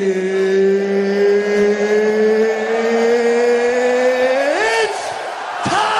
[0.00, 0.14] It's
[5.64, 5.98] time!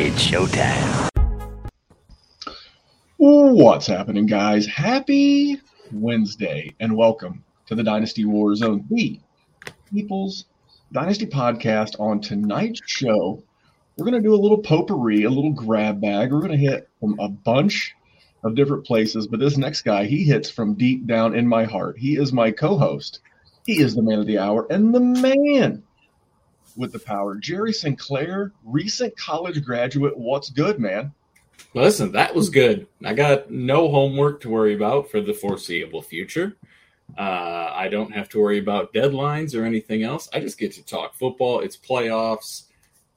[0.00, 1.08] It's showtime.
[3.18, 4.66] What's happening, guys?
[4.66, 5.60] Happy
[5.92, 9.20] Wednesday, and welcome to the Dynasty Warzone, the
[9.88, 10.46] People's
[10.92, 11.98] Dynasty podcast.
[11.98, 13.42] On tonight's show,
[13.96, 16.30] we're going to do a little potpourri, a little grab bag.
[16.30, 17.94] We're going to hit from a bunch
[18.44, 21.96] of different places, but this next guy, he hits from deep down in my heart.
[21.96, 23.20] He is my co host,
[23.64, 25.82] he is the man of the hour, and the man
[26.76, 30.16] with the power, Jerry Sinclair, recent college graduate.
[30.16, 31.12] What's good, man?
[31.74, 32.86] Listen, that was good.
[33.04, 36.56] I got no homework to worry about for the foreseeable future.
[37.16, 40.28] Uh, I don't have to worry about deadlines or anything else.
[40.32, 41.60] I just get to talk football.
[41.60, 42.64] It's playoffs.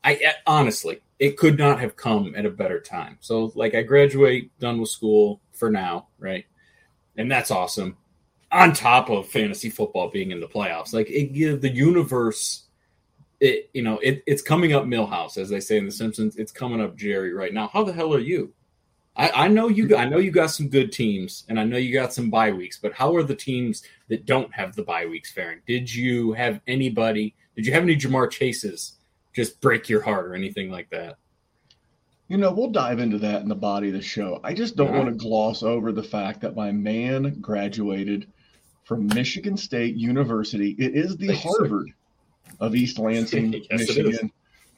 [0.04, 3.18] I I- honestly, it could not have come at a better time.
[3.22, 6.46] So, like, I graduate, done with school for now, right?
[7.18, 7.98] And that's awesome.
[8.52, 12.64] On top of fantasy football being in the playoffs, like it give the universe
[13.42, 16.36] it you know it, it's coming up Milhouse as they say in The Simpsons.
[16.38, 17.68] It's coming up Jerry right now.
[17.68, 18.54] How the hell are you?
[19.18, 19.96] I, I know you.
[19.96, 22.78] I know you got some good teams, and I know you got some bye weeks.
[22.82, 25.62] But how are the teams that don't have the bye weeks faring?
[25.66, 27.36] Did you have anybody?
[27.56, 28.98] Did you have any Ja'Marr Chases
[29.34, 31.18] just break your heart or anything like that?
[32.28, 34.40] You know, we'll dive into that in the body of the show.
[34.44, 34.98] I just don't uh-huh.
[34.98, 35.06] right.
[35.06, 38.28] want to gloss over the fact that my man graduated
[38.84, 40.76] from Michigan State University.
[40.80, 41.58] It is the Thank you, sir.
[41.60, 41.94] Harvard
[42.60, 43.88] of East Lansing, Yes.
[43.88, 44.32] Michigan.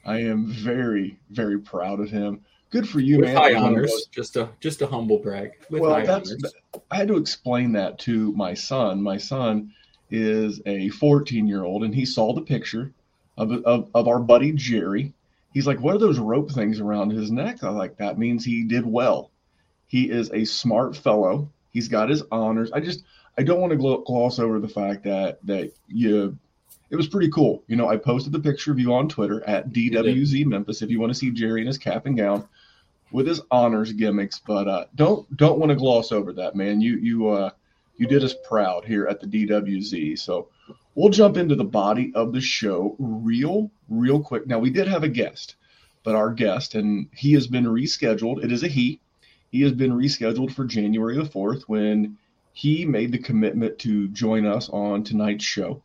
[0.06, 2.42] I am very, very proud of him.
[2.70, 3.38] Good for you, With man.
[3.38, 5.52] high honors, just a just a humble brag.
[5.70, 6.54] With Well, that's honors.
[6.92, 9.02] I had to explain that to my son.
[9.02, 9.74] My son
[10.10, 12.92] is a 14 year old, and he saw the picture
[13.38, 15.14] of, of of our buddy Jerry.
[15.54, 18.64] He's like, "What are those rope things around his neck?" I'm like that means he
[18.64, 19.32] did well.
[19.88, 21.50] He is a smart fellow.
[21.72, 22.72] He's got his honors.
[22.74, 23.04] I just
[23.38, 26.38] I don't want to gloss over the fact that that you.
[26.90, 27.64] It was pretty cool.
[27.68, 31.02] You know, I posted the picture of you on Twitter at DWZ Memphis if you
[31.02, 32.48] want to see Jerry in his cap and gown
[33.12, 36.82] with his honors gimmicks, but uh, don't don't want to gloss over that, man.
[36.82, 37.50] You you uh,
[37.98, 40.20] you did us proud here at the DWZ.
[40.20, 40.50] So
[40.96, 44.48] we'll jump into the body of the show real real quick.
[44.48, 45.56] Now we did have a guest,
[46.04, 48.44] but our guest and he has been rescheduled.
[48.44, 49.00] It is a he.
[49.52, 52.18] He has been rescheduled for January the fourth when
[52.54, 55.84] he made the commitment to join us on tonight's show.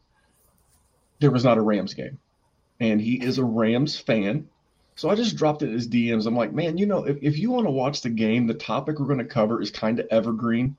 [1.21, 2.19] There was not a Rams game,
[2.81, 4.49] and he is a Rams fan.
[4.95, 6.27] So I just dropped it as DMs.
[6.27, 8.99] I'm like, man, you know, if, if you want to watch the game, the topic
[8.99, 10.77] we're going to cover is kind of evergreen,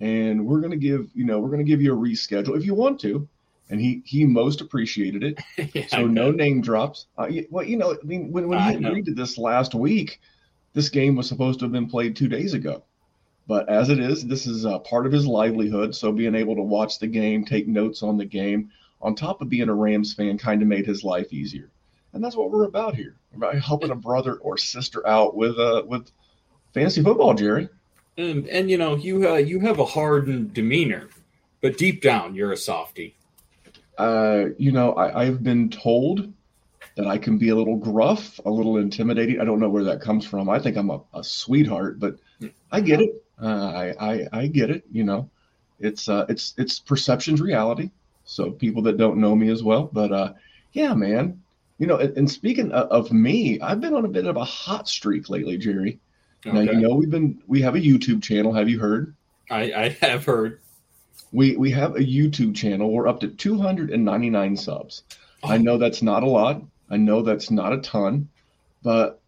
[0.00, 2.64] and we're going to give, you know, we're going to give you a reschedule if
[2.64, 3.28] you want to.
[3.70, 5.40] And he he most appreciated it.
[5.74, 7.06] Yeah, So no name drops.
[7.16, 10.20] Uh, well, you know, I mean, when when I he agreed to this last week,
[10.74, 12.82] this game was supposed to have been played two days ago.
[13.46, 15.94] But as it is, this is uh, part of his livelihood.
[15.94, 18.70] So being able to watch the game, take notes on the game,
[19.00, 21.70] on top of being a Rams fan, kind of made his life easier.
[22.12, 25.82] And that's what we're about here, about helping a brother or sister out with uh
[25.86, 26.10] with
[26.74, 27.68] fantasy football, Jerry.
[28.18, 31.08] And and you know you uh, you have a hardened demeanor,
[31.60, 33.16] but deep down you're a softie.
[33.96, 36.32] Uh, you know, I, I've been told
[36.96, 39.40] that I can be a little gruff, a little intimidating.
[39.40, 40.48] I don't know where that comes from.
[40.48, 42.16] I think I'm a, a sweetheart, but
[42.70, 43.24] I get it.
[43.40, 44.84] Uh, I, I I get it.
[44.90, 45.30] You know,
[45.80, 47.90] it's uh, it's it's perception's reality.
[48.24, 50.32] So people that don't know me as well, but uh,
[50.72, 51.42] yeah, man.
[51.78, 54.44] You know, and, and speaking of, of me, I've been on a bit of a
[54.44, 56.00] hot streak lately, Jerry.
[56.44, 58.52] Now you know we've been we have a YouTube channel.
[58.52, 59.14] Have you heard?
[59.50, 60.60] I, I have heard.
[61.30, 62.90] We we have a YouTube channel.
[62.90, 65.04] We're up to 299 subs.
[65.42, 65.58] I oh.
[65.58, 66.62] know that's not a lot.
[66.90, 68.28] I know that's not a ton,
[68.82, 69.20] but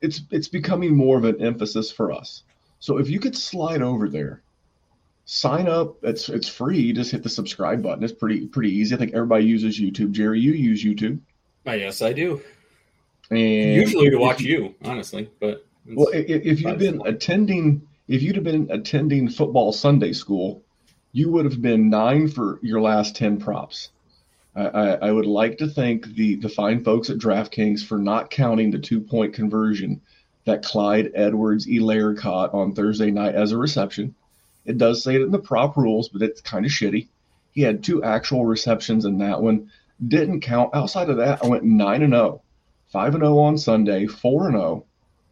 [0.00, 2.42] it's it's becoming more of an emphasis for us.
[2.78, 4.42] So if you could slide over there,
[5.24, 5.96] sign up.
[6.02, 6.78] It's it's free.
[6.78, 8.04] You just hit the subscribe button.
[8.04, 8.94] It's pretty pretty easy.
[8.94, 10.12] I think everybody uses YouTube.
[10.12, 11.20] Jerry, you use YouTube.
[11.66, 12.40] Yes, I do.
[13.30, 13.40] And
[13.74, 18.22] Usually to watch you- you, honestly, but Well, i- i- if you'd been attending, if
[18.22, 20.62] you'd have been attending football Sunday school,
[21.12, 23.90] you would have been nine for your last ten props.
[24.56, 28.30] I, I, I would like to thank the the fine folks at DraftKings for not
[28.30, 30.00] counting the two point conversion
[30.44, 34.14] that Clyde Edwards-Helaire caught on Thursday night as a reception.
[34.66, 37.08] It does say it in the prop rules, but it's kind of shitty.
[37.52, 39.70] He had two actual receptions in that one.
[40.08, 40.74] Didn't count.
[40.74, 42.42] Outside of that, I went nine and zero,
[42.88, 44.86] five and zero on Sunday, four and zero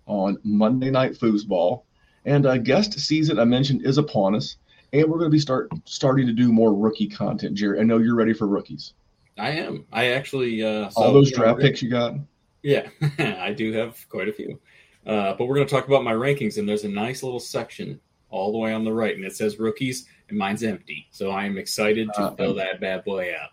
[0.07, 1.83] on Monday Night Foosball.
[2.25, 4.57] And uh, guest season I mentioned is upon us,
[4.93, 7.55] and we're going to be start starting to do more rookie content.
[7.55, 8.95] Jerry, I know you're ready for rookies.
[9.39, 9.87] I am.
[9.93, 12.15] I actually uh, all so, those draft picks you got.
[12.63, 12.89] Yeah,
[13.19, 14.61] I do have quite a few.
[15.05, 17.99] Uh, but we're going to talk about my rankings, and there's a nice little section
[18.31, 21.09] all the way on the right, and it says rookies, and mine's empty.
[21.11, 23.51] So I am excited to Uh, fill that bad boy out.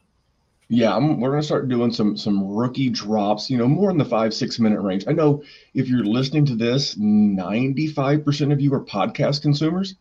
[0.71, 3.49] Yeah, I'm, we're gonna start doing some some rookie drops.
[3.49, 5.05] You know, more in the five six minute range.
[5.07, 5.43] I know
[5.73, 9.95] if you're listening to this, 95 percent of you are podcast consumers.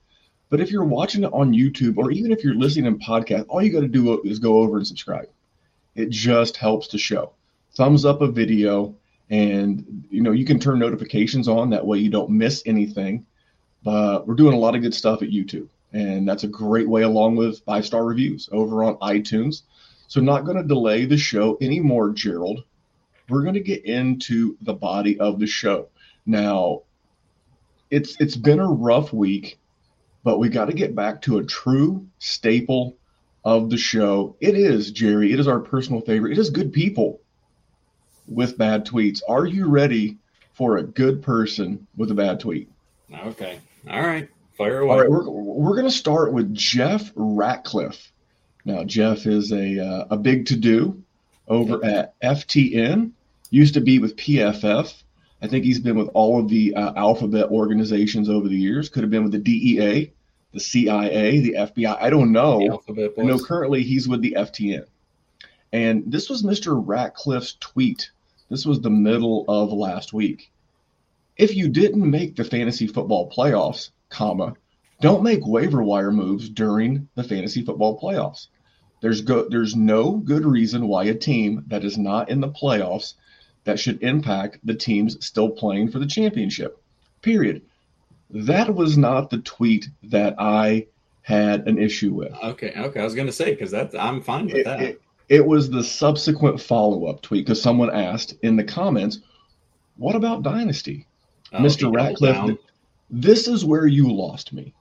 [0.51, 3.63] But if you're watching it on YouTube, or even if you're listening in podcast, all
[3.63, 5.29] you got to do is go over and subscribe.
[5.95, 7.33] It just helps to show.
[7.75, 8.95] Thumbs up a video,
[9.31, 11.71] and you know you can turn notifications on.
[11.71, 13.25] That way you don't miss anything.
[13.83, 17.03] But we're doing a lot of good stuff at YouTube, and that's a great way,
[17.03, 19.63] along with five star reviews over on iTunes.
[20.09, 22.65] So, not going to delay the show anymore, Gerald.
[23.29, 25.89] We're going to get into the body of the show.
[26.25, 26.83] Now,
[27.91, 29.59] it's it's been a rough week,
[30.25, 32.97] but we got to get back to a true staple
[33.45, 34.37] of the show.
[34.41, 35.33] It is Jerry.
[35.33, 36.33] It is our personal favorite.
[36.33, 37.21] It is good people
[38.27, 39.23] with bad tweets.
[39.29, 40.19] Are you ready
[40.55, 42.69] for a good person with a bad tweet?
[43.27, 43.61] Okay.
[43.89, 44.29] All right.
[44.57, 44.93] Fire away.
[44.93, 48.13] All right, we're, we're going to start with Jeff Ratcliffe.
[48.65, 51.03] Now, Jeff is a, uh, a big to do
[51.47, 53.13] over at FTN,
[53.51, 55.03] used to be with PFF.
[55.41, 58.89] I think he's been with all of the uh, alphabet organizations over the years.
[58.89, 60.13] Could have been with the DEA,
[60.53, 61.97] the CIA, the FBI.
[62.01, 62.83] I don't know.
[62.89, 64.85] I know currently he's with the FTN.
[65.73, 66.83] And this was Mr.
[66.85, 68.11] Ratcliffe's tweet.
[68.51, 70.51] This was the middle of last week.
[71.37, 74.55] If you didn't make the fantasy football playoffs, comma,
[75.01, 78.49] don't make waiver wire moves during the fantasy football playoffs.
[79.01, 83.15] There's go there's no good reason why a team that is not in the playoffs
[83.65, 86.83] that should impact the teams still playing for the championship.
[87.23, 87.63] Period.
[88.31, 90.87] That was not the tweet that I
[91.23, 92.33] had an issue with.
[92.43, 92.73] Okay.
[92.77, 93.01] Okay.
[93.01, 94.81] I was going to say because that's I'm fine with It, that.
[94.83, 99.19] it- it was the subsequent follow up tweet because someone asked in the comments,
[99.99, 101.07] What about Dynasty?
[101.53, 101.95] Oh, Mr.
[101.95, 102.57] Ratcliffe.
[103.11, 104.73] This is where you lost me.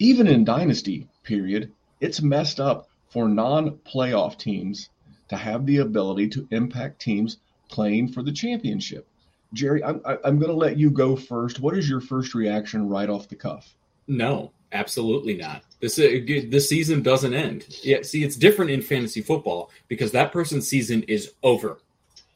[0.00, 1.70] Even in Dynasty, period,
[2.00, 4.88] it's messed up for non playoff teams
[5.28, 7.36] to have the ability to impact teams
[7.68, 9.06] playing for the championship.
[9.52, 11.60] Jerry, I'm, I'm going to let you go first.
[11.60, 13.74] What is your first reaction right off the cuff?
[14.08, 15.64] No, absolutely not.
[15.80, 17.66] This uh, this season doesn't end.
[17.82, 21.78] Yeah, see, it's different in fantasy football because that person's season is over.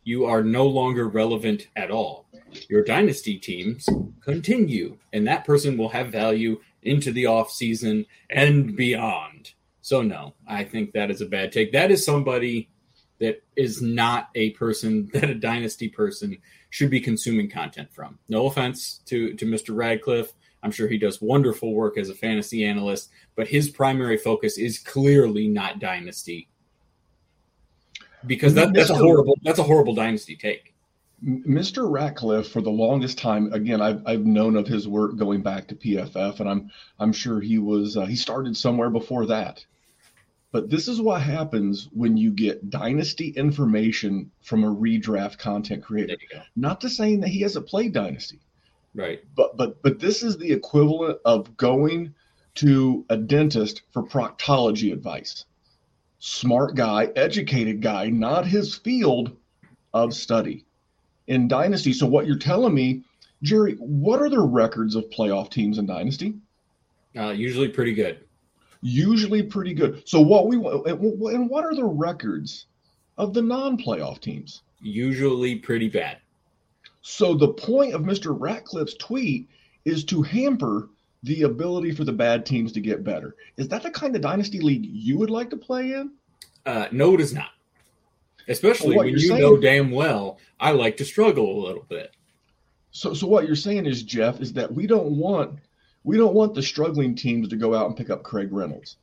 [0.02, 2.26] You are no longer relevant at all.
[2.68, 3.88] Your dynasty teams
[4.20, 9.52] continue, and that person will have value into the off season and beyond.
[9.80, 11.72] So no, I think that is a bad take.
[11.72, 12.70] That is somebody
[13.20, 16.38] that is not a person that a dynasty person
[16.70, 18.18] should be consuming content from.
[18.28, 19.76] No offense to to Mr.
[19.76, 20.32] Ratcliffe.
[20.62, 24.78] I'm sure he does wonderful work as a fantasy analyst, but his primary focus is
[24.78, 26.48] clearly not dynasty.
[28.26, 30.73] Because that, that's a horrible that's a horrible dynasty take.
[31.24, 31.90] Mr.
[31.90, 35.74] Ratcliffe, for the longest time, again, I've, I've known of his work going back to
[35.74, 39.64] PFF, and I'm I'm sure he was uh, he started somewhere before that.
[40.52, 46.08] But this is what happens when you get dynasty information from a redraft content creator.
[46.08, 46.42] There you go.
[46.56, 48.40] Not to saying that he hasn't played dynasty,
[48.94, 49.24] Right.
[49.34, 52.14] but but but this is the equivalent of going
[52.56, 55.46] to a dentist for proctology advice.
[56.18, 59.34] Smart guy, educated guy, not his field
[59.94, 60.66] of study
[61.26, 61.92] in dynasty.
[61.92, 63.02] So what you're telling me,
[63.42, 66.34] Jerry, what are the records of playoff teams in dynasty?
[67.16, 68.20] Uh, usually pretty good.
[68.82, 70.06] Usually pretty good.
[70.06, 72.66] So what we and what are the records
[73.16, 74.62] of the non-playoff teams?
[74.80, 76.18] Usually pretty bad.
[77.00, 78.38] So the point of Mr.
[78.38, 79.48] Ratcliffe's tweet
[79.84, 80.88] is to hamper
[81.22, 83.36] the ability for the bad teams to get better.
[83.56, 86.12] Is that the kind of dynasty league you would like to play in?
[86.66, 87.50] Uh, no, it is not.
[88.48, 92.12] Especially when you saying- know damn well I like to struggle a little bit.
[92.90, 95.58] So so what you're saying is Jeff is that we don't want
[96.04, 98.96] we don't want the struggling teams to go out and pick up Craig Reynolds.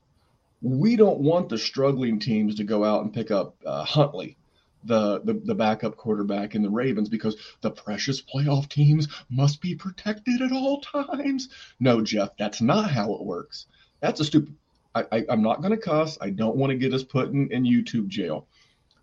[0.61, 4.37] We don't want the struggling teams to go out and pick up uh, Huntley,
[4.83, 9.75] the, the the backup quarterback in the Ravens, because the precious playoff teams must be
[9.75, 11.49] protected at all times.
[11.79, 13.65] No, Jeff, that's not how it works.
[13.99, 14.55] That's a stupid.
[14.93, 16.17] I, I, I'm not going to cuss.
[16.21, 18.45] I don't want to get us put in, in YouTube jail,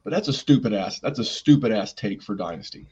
[0.04, 1.00] but that's a stupid ass.
[1.00, 2.86] That's a stupid ass take for Dynasty.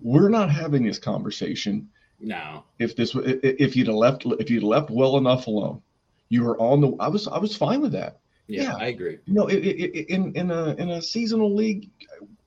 [0.00, 1.88] We're not having this conversation
[2.20, 2.64] No.
[2.78, 5.82] if this if you'd have left if you'd left well enough alone.
[6.28, 6.92] You were on the.
[7.00, 8.20] I was I was fine with that.
[8.46, 8.76] Yeah, Yeah.
[8.76, 9.18] I agree.
[9.26, 11.90] You know, in in a in a seasonal league,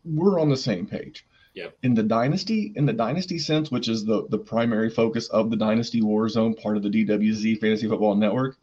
[0.05, 1.25] we're on the same page.
[1.55, 1.77] Yep.
[1.83, 5.55] In the dynasty, in the dynasty sense, which is the the primary focus of the
[5.57, 8.57] Dynasty War Zone, part of the DWZ Fantasy Football Network,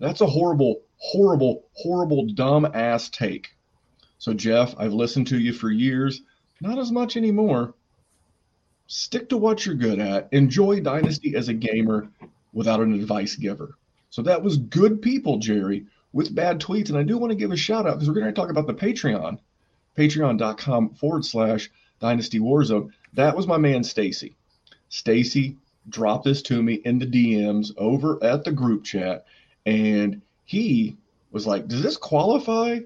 [0.00, 3.50] that's a horrible, horrible, horrible, dumb ass take
[4.20, 6.20] So, Jeff, I've listened to you for years,
[6.60, 7.72] not as much anymore.
[8.86, 10.28] Stick to what you're good at.
[10.30, 12.10] Enjoy Dynasty as a gamer
[12.52, 13.78] without an advice giver.
[14.10, 16.90] So, that was good people, Jerry, with bad tweets.
[16.90, 18.66] And I do want to give a shout out because we're going to talk about
[18.66, 19.38] the Patreon,
[19.96, 22.90] patreon.com forward slash Dynasty Warzone.
[23.14, 24.36] That was my man, Stacy.
[24.90, 25.56] Stacy
[25.88, 29.24] dropped this to me in the DMs over at the group chat.
[29.64, 30.98] And he
[31.32, 32.80] was like, Does this qualify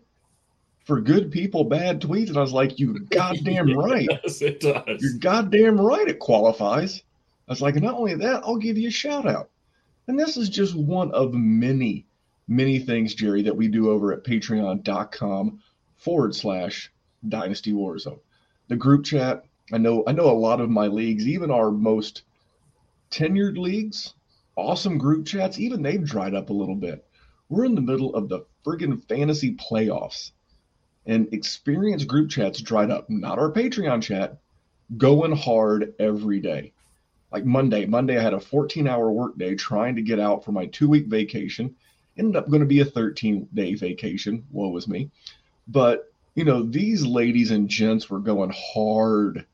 [0.85, 2.29] for good people, bad tweets?
[2.29, 4.09] And I was like, You goddamn right.
[4.11, 5.01] yes, it does.
[5.01, 7.03] You're goddamn right it qualifies.
[7.49, 9.51] I was like, Not only that, I'll give you a shout out.
[10.07, 12.07] And this is just one of many,
[12.47, 15.61] many things, Jerry, that we do over at patreon.com
[15.97, 16.93] forward slash
[17.29, 18.21] dynasty warzone.
[18.69, 22.23] The group chat, I know I know a lot of my leagues, even our most
[23.11, 24.15] tenured leagues,
[24.57, 27.07] awesome group chats, even they've dried up a little bit.
[27.49, 30.33] We're in the middle of the friggin' fantasy playoffs,
[31.07, 33.09] and experienced group chats dried up.
[33.11, 34.39] Not our Patreon chat,
[34.97, 36.73] going hard every day.
[37.33, 40.67] Like Monday, Monday I had a 14 hour workday trying to get out for my
[40.67, 41.75] two week vacation.
[42.17, 44.45] Ended up going to be a 13 day vacation.
[44.53, 45.11] Woe was me.
[45.67, 49.47] But, you know, these ladies and gents were going hard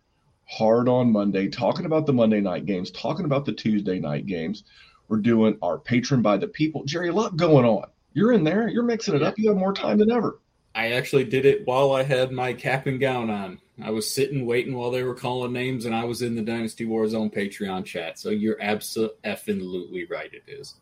[0.51, 4.65] hard on Monday, talking about the Monday night games, talking about the Tuesday night games.
[5.09, 6.85] We're doing our patron by the people.
[6.85, 7.85] Jerry, a lot going on.
[8.13, 8.69] You're in there.
[8.69, 9.39] You're mixing it up.
[9.39, 10.40] You have more time than ever.
[10.75, 13.61] I actually did it while I had my cap and gown on.
[13.83, 16.87] I was sitting waiting while they were calling names, and I was in the Dynasty
[16.87, 18.19] Warzone Patreon chat.
[18.19, 20.31] So you're absolutely right.
[20.33, 20.75] It is.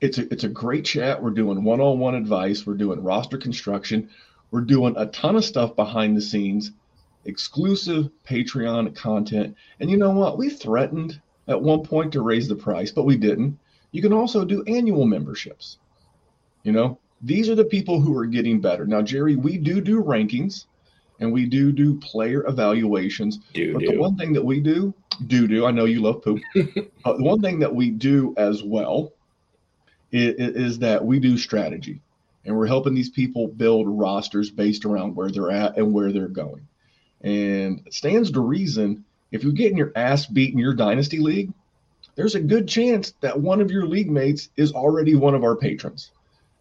[0.00, 1.22] It's a it's a great chat.
[1.22, 2.66] We're doing one on one advice.
[2.66, 4.10] We're doing roster construction.
[4.50, 6.72] We're doing a ton of stuff behind the scenes
[7.24, 9.56] exclusive Patreon content.
[9.78, 10.38] And you know what?
[10.38, 13.58] We threatened at one point to raise the price, but we didn't.
[13.92, 15.78] You can also do annual memberships.
[16.62, 18.86] You know, these are the people who are getting better.
[18.86, 20.66] Now, Jerry, we do do rankings
[21.18, 23.38] and we do do player evaluations.
[23.52, 23.86] Do, but do.
[23.88, 24.94] the one thing that we do,
[25.26, 26.40] do do, I know you love poop.
[27.04, 29.12] uh, the one thing that we do as well
[30.12, 32.00] is, is that we do strategy
[32.44, 36.28] and we're helping these people build rosters based around where they're at and where they're
[36.28, 36.66] going.
[37.20, 41.52] And stands to reason if you're getting your ass beat in your dynasty league,
[42.14, 45.54] there's a good chance that one of your league mates is already one of our
[45.54, 46.12] patrons.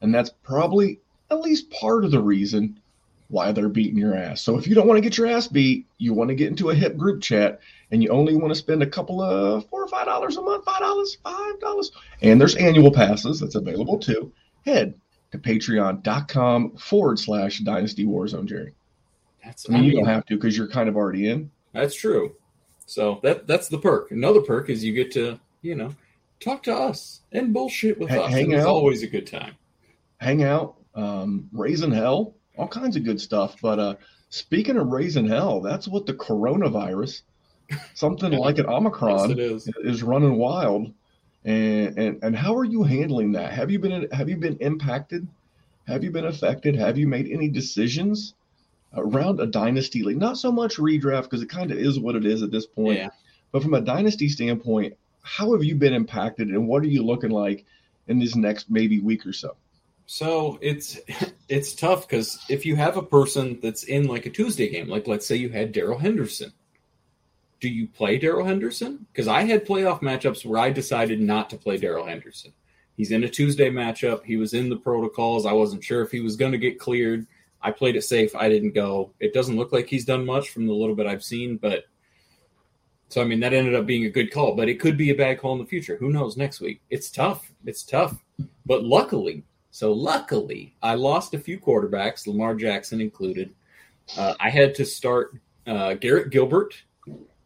[0.02, 1.00] And that's probably
[1.32, 2.80] at least part of the reason
[3.28, 4.42] why they're beating your ass.
[4.42, 6.72] So if you don't want to get your ass beat, you want to get into
[6.72, 7.60] a hip group chat
[7.92, 10.66] and you only want to spend a couple of four or five dollars a month,
[10.66, 11.92] five dollars, five dollars,
[12.22, 14.32] and there's annual passes that's available too,
[14.66, 14.96] head
[15.32, 18.74] to patreon.com forward slash dynasty warzone, Jerry.
[19.44, 21.52] That's I mean, you don't have to because you're kind of already in.
[21.74, 22.36] That's true.
[22.88, 24.12] So that that's the perk.
[24.12, 25.96] Another perk is you get to you know
[26.40, 28.32] talk to us and bullshit with Ha- us.
[28.32, 28.70] hang and it's out.
[28.70, 29.54] always a good time.
[30.20, 33.56] Hang out, um, raising hell, all kinds of good stuff.
[33.62, 33.96] But uh,
[34.30, 37.22] speaking of raising hell, that's what the coronavirus,
[37.94, 39.70] something like an Yes, Omicron, it is.
[39.84, 40.94] is running wild.
[41.46, 43.54] And, and and how are you handling that?
[43.54, 45.26] Have you been have you been impacted?
[45.88, 46.76] Have you been affected?
[46.76, 48.34] Have you made any decisions
[48.94, 50.18] around a dynasty league?
[50.18, 53.00] Not so much redraft because it kind of is what it is at this point.
[53.00, 53.10] Yeah.
[53.54, 57.32] But from a dynasty standpoint, how have you been impacted, and what are you looking
[57.32, 57.66] like
[58.08, 59.56] in this next maybe week or so?
[60.12, 61.00] So it's
[61.50, 65.08] it's tough because if you have a person that's in like a Tuesday game, like
[65.08, 66.52] let's say you had Darrell Henderson,
[67.60, 69.06] do you play Darrell Henderson?
[69.12, 72.54] Because I had playoff matchups where I decided not to play Darrell Henderson.
[72.98, 74.24] He's in a Tuesday matchup.
[74.24, 75.46] He was in the protocols.
[75.46, 77.28] I wasn't sure if he was going to get cleared.
[77.62, 78.36] I played it safe.
[78.36, 79.12] I didn't go.
[79.20, 81.84] It doesn't look like he's done much from the little bit I've seen, but
[83.10, 85.16] so I mean that ended up being a good call, but it could be a
[85.16, 85.98] bad call in the future.
[85.98, 86.82] Who knows next week?
[86.90, 87.52] It's tough.
[87.64, 88.16] It's tough.
[88.66, 93.54] But luckily, so luckily, I lost a few quarterbacks, Lamar Jackson included.
[94.18, 95.36] Uh, I had to start
[95.68, 96.74] uh, Garrett Gilbert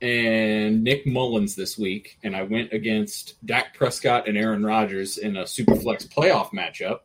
[0.01, 5.37] and Nick Mullens this week, and I went against Dak Prescott and Aaron Rodgers in
[5.37, 6.99] a Superflex playoff matchup,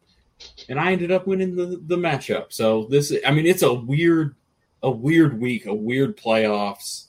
[0.69, 2.53] and I ended up winning the the matchup.
[2.53, 4.37] So this, I mean, it's a weird,
[4.83, 7.07] a weird week, a weird playoffs.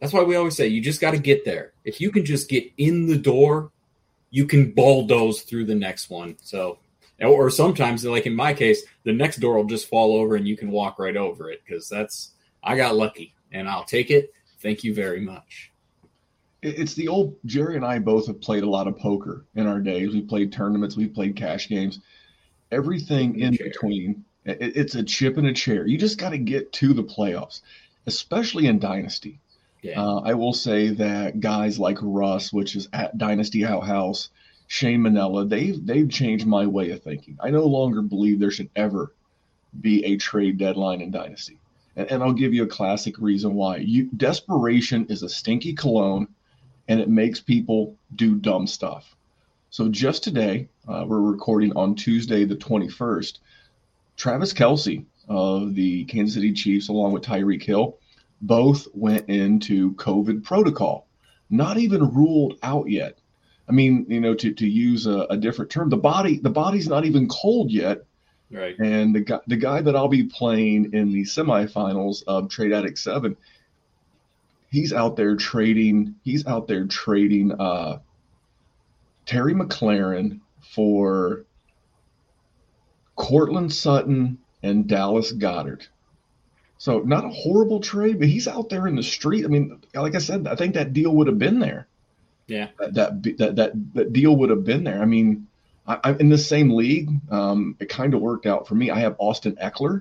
[0.00, 1.72] That's why we always say you just got to get there.
[1.84, 3.72] If you can just get in the door,
[4.30, 6.36] you can bulldoze through the next one.
[6.42, 6.78] So,
[7.20, 10.56] or sometimes, like in my case, the next door will just fall over and you
[10.56, 12.32] can walk right over it because that's
[12.62, 14.32] I got lucky and I'll take it.
[14.60, 15.72] Thank you very much.
[16.62, 19.80] It's the old Jerry and I both have played a lot of poker in our
[19.80, 20.12] days.
[20.12, 22.00] We played tournaments, we played cash games,
[22.72, 23.68] everything in Chair.
[23.68, 24.24] between.
[24.44, 25.86] It's a chip and a chair.
[25.86, 27.60] You just got to get to the playoffs,
[28.06, 29.40] especially in Dynasty.
[29.82, 30.00] Yeah.
[30.02, 34.30] Uh, I will say that guys like Russ, which is at Dynasty Outhouse,
[34.68, 37.38] Shane Manella, they've they've changed my way of thinking.
[37.40, 39.14] I no longer believe there should ever
[39.80, 41.58] be a trade deadline in Dynasty.
[41.96, 43.78] And, and I'll give you a classic reason why.
[43.78, 46.28] You, desperation is a stinky cologne
[46.86, 49.16] and it makes people do dumb stuff.
[49.70, 53.38] So just today, uh, we're recording on Tuesday, the 21st.
[54.16, 57.98] Travis Kelce of the Kansas City Chiefs, along with Tyreek Hill,
[58.40, 61.06] both went into COVID protocol,
[61.50, 63.18] not even ruled out yet.
[63.68, 66.88] I mean, you know, to, to use a, a different term, the body the body's
[66.88, 68.04] not even cold yet.
[68.50, 68.78] Right.
[68.78, 72.98] And the guy the guy that I'll be playing in the semifinals of Trade Addict
[72.98, 73.36] Seven,
[74.70, 76.14] he's out there trading.
[76.24, 77.98] He's out there trading uh,
[79.26, 80.40] Terry McLaurin
[80.74, 81.44] for
[83.16, 85.88] Courtland Sutton and Dallas Goedert.
[86.78, 89.44] So not a horrible trade, but he's out there in the street.
[89.44, 91.88] I mean, like I said, I think that deal would have been there.
[92.48, 92.68] Yeah.
[92.78, 95.00] That that that that, deal would have been there.
[95.00, 95.46] I mean,
[95.86, 97.10] I, am in the same league.
[97.30, 98.90] Um, it kind of worked out for me.
[98.90, 100.00] I have Austin Ekeler,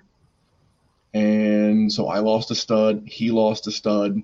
[1.14, 3.04] and so I lost a stud.
[3.06, 4.22] He lost a stud,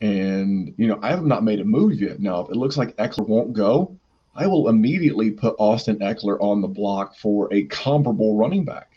[0.00, 2.20] and you know I have not made a move yet.
[2.20, 3.96] Now, if it looks like Ekeler won't go,
[4.34, 8.95] I will immediately put Austin Ekeler on the block for a comparable running back.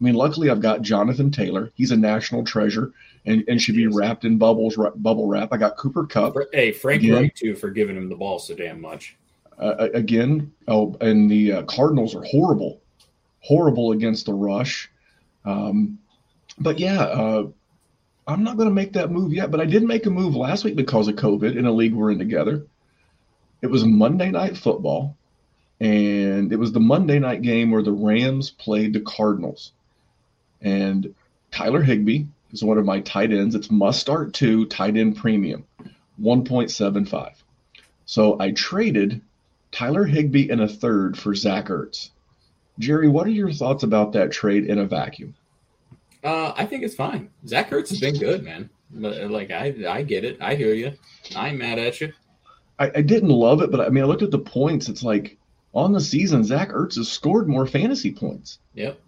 [0.00, 1.70] I mean, luckily I've got Jonathan Taylor.
[1.74, 2.92] He's a national treasure
[3.26, 5.52] and, and should be wrapped in bubbles, bubble wrap.
[5.52, 6.36] I got Cooper Kupp.
[6.52, 7.14] Hey, Frank again.
[7.14, 9.16] Reich too for giving him the ball so damn much.
[9.58, 12.80] Uh, again, oh, and the uh, Cardinals are horrible,
[13.40, 14.90] horrible against the rush.
[15.44, 15.98] Um,
[16.58, 17.48] but yeah, uh,
[18.26, 19.50] I'm not going to make that move yet.
[19.50, 22.10] But I did make a move last week because of COVID in a league we're
[22.10, 22.66] in together.
[23.60, 25.18] It was Monday night football,
[25.78, 29.72] and it was the Monday night game where the Rams played the Cardinals.
[30.60, 31.14] And
[31.50, 33.54] Tyler Higbee is one of my tight ends.
[33.54, 35.64] It's must start two tight end premium,
[36.20, 37.32] 1.75.
[38.06, 39.20] So I traded
[39.72, 42.10] Tyler Higbee and a third for Zach Ertz.
[42.78, 45.34] Jerry, what are your thoughts about that trade in a vacuum?
[46.24, 47.30] Uh, I think it's fine.
[47.46, 48.70] Zach Ertz has been good, man.
[48.92, 50.38] Like I, I get it.
[50.40, 50.92] I hear you.
[51.36, 52.12] I'm mad at you.
[52.78, 54.88] I, I didn't love it, but I mean, I looked at the points.
[54.88, 55.38] It's like
[55.74, 58.58] on the season, Zach Ertz has scored more fantasy points.
[58.74, 59.00] Yep.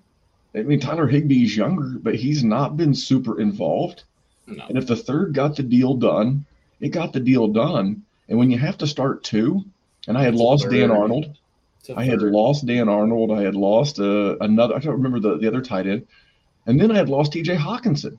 [0.55, 4.05] I mean, Tyler Higbee's younger, but he's not been super involved.
[4.47, 4.65] No.
[4.69, 6.45] And if the third got the deal done,
[6.81, 8.03] it got the deal done.
[8.29, 9.65] And when you have to start two,
[10.07, 11.39] and I had it's lost Dan Arnold,
[11.97, 15.49] I had lost Dan Arnold, I had lost uh, another, I don't remember the, the
[15.49, 16.07] other tight end,
[16.67, 18.19] and then I had lost TJ Hockenson.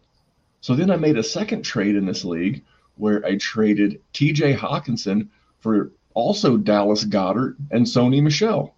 [0.61, 2.63] So then I made a second trade in this league
[2.95, 5.27] where I traded TJ Hockenson
[5.59, 8.73] for also Dallas Goedert and Sony Michel.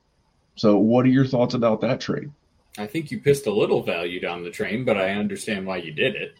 [0.55, 2.31] So, what are your thoughts about that trade?
[2.77, 5.91] I think you pissed a little value down the train, but I understand why you
[5.91, 6.35] did it.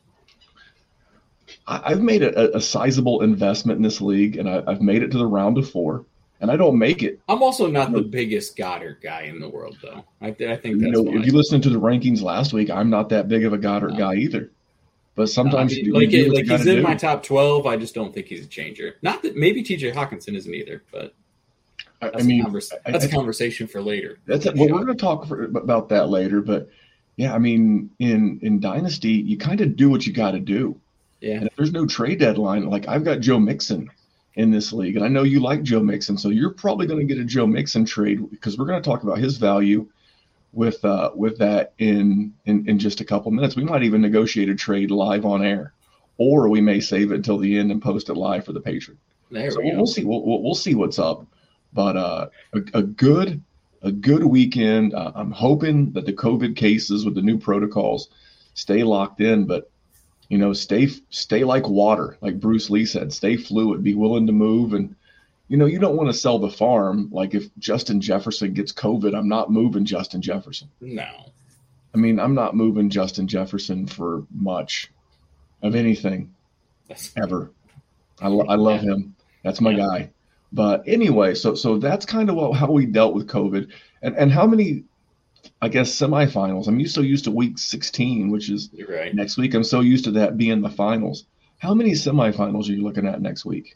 [1.67, 5.17] I've made a, a sizable investment in this league, and I, have made it to
[5.17, 6.05] the round of four,
[6.39, 7.19] and I don't make it.
[7.27, 10.05] I'm also not the biggest Goedert guy in the world, though.
[10.21, 13.09] I, I think you know if you listened to the rankings last week, I'm not
[13.09, 13.97] that big of a Goedert no.
[13.97, 14.51] guy either.
[15.15, 16.81] But sometimes, no, I mean, like, it, like he's in do.
[16.81, 17.65] my top twelve.
[17.65, 18.97] I just don't think he's a changer.
[19.01, 19.91] Not that maybe T.J.
[19.91, 21.13] Hockenson isn't either, but
[22.01, 24.19] that's I mean, that's I, a conversation for later.
[24.25, 26.41] That's a, well, we're going to talk for, about that later.
[26.41, 26.69] But
[27.15, 30.79] yeah, I mean, in in Dynasty, you kind of do what you got to do.
[31.21, 31.35] Yeah.
[31.35, 33.89] And if there's no trade deadline, like I've got Joe Mixon
[34.35, 37.13] in this league, and I know you like Joe Mixon, so you're probably going to
[37.13, 39.87] get a Joe Mixon trade because we're going to talk about his value
[40.51, 43.55] with uh, with that in, in in just a couple minutes.
[43.55, 45.73] We might even negotiate a trade live on air,
[46.17, 48.97] or we may save it until the end and post it live for the patron.
[49.31, 50.03] There so we we'll, we'll see.
[50.03, 51.25] We'll, we'll, we'll see what's up.
[51.75, 53.43] But uh, a, a, good
[53.81, 54.93] a good weekend.
[54.93, 58.09] Uh, I'm hoping that the COVID cases with the new protocols
[58.53, 59.69] stay locked in, but
[60.29, 64.33] you know, stay stay like water, like Bruce Lee said, stay fluid, be willing to
[64.33, 64.95] move, and
[65.49, 67.09] you know, you don't want to sell the farm.
[67.11, 70.69] Like if Justin Jefferson gets COVID, I'm not moving Justin Jefferson.
[70.79, 71.31] No,
[71.93, 74.89] I mean, I'm not moving Justin Jefferson for much
[75.61, 76.33] of anything
[77.17, 77.51] ever.
[78.21, 78.93] I, lo- I love yeah.
[78.93, 79.15] him.
[79.43, 79.85] That's my yeah.
[79.85, 80.09] guy.
[80.55, 83.69] But anyway, so so that's kind of what, how we dealt with COVID,
[84.01, 84.85] and and how many,
[85.61, 86.67] I guess, semifinals.
[86.67, 89.13] I'm so used to week 16, which is right.
[89.13, 89.53] next week.
[89.53, 91.25] I'm so used to that being the finals.
[91.59, 93.75] How many semifinals are you looking at next week?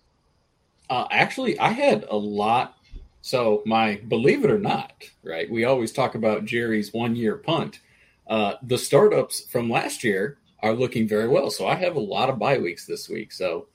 [0.89, 2.77] Uh, actually, I had a lot.
[3.21, 5.51] So my believe it or not, right?
[5.51, 7.81] We always talk about Jerry's one year punt.
[8.25, 11.51] Uh, the startups from last year are looking very well.
[11.51, 13.33] So I have a lot of bye weeks this week.
[13.33, 13.67] So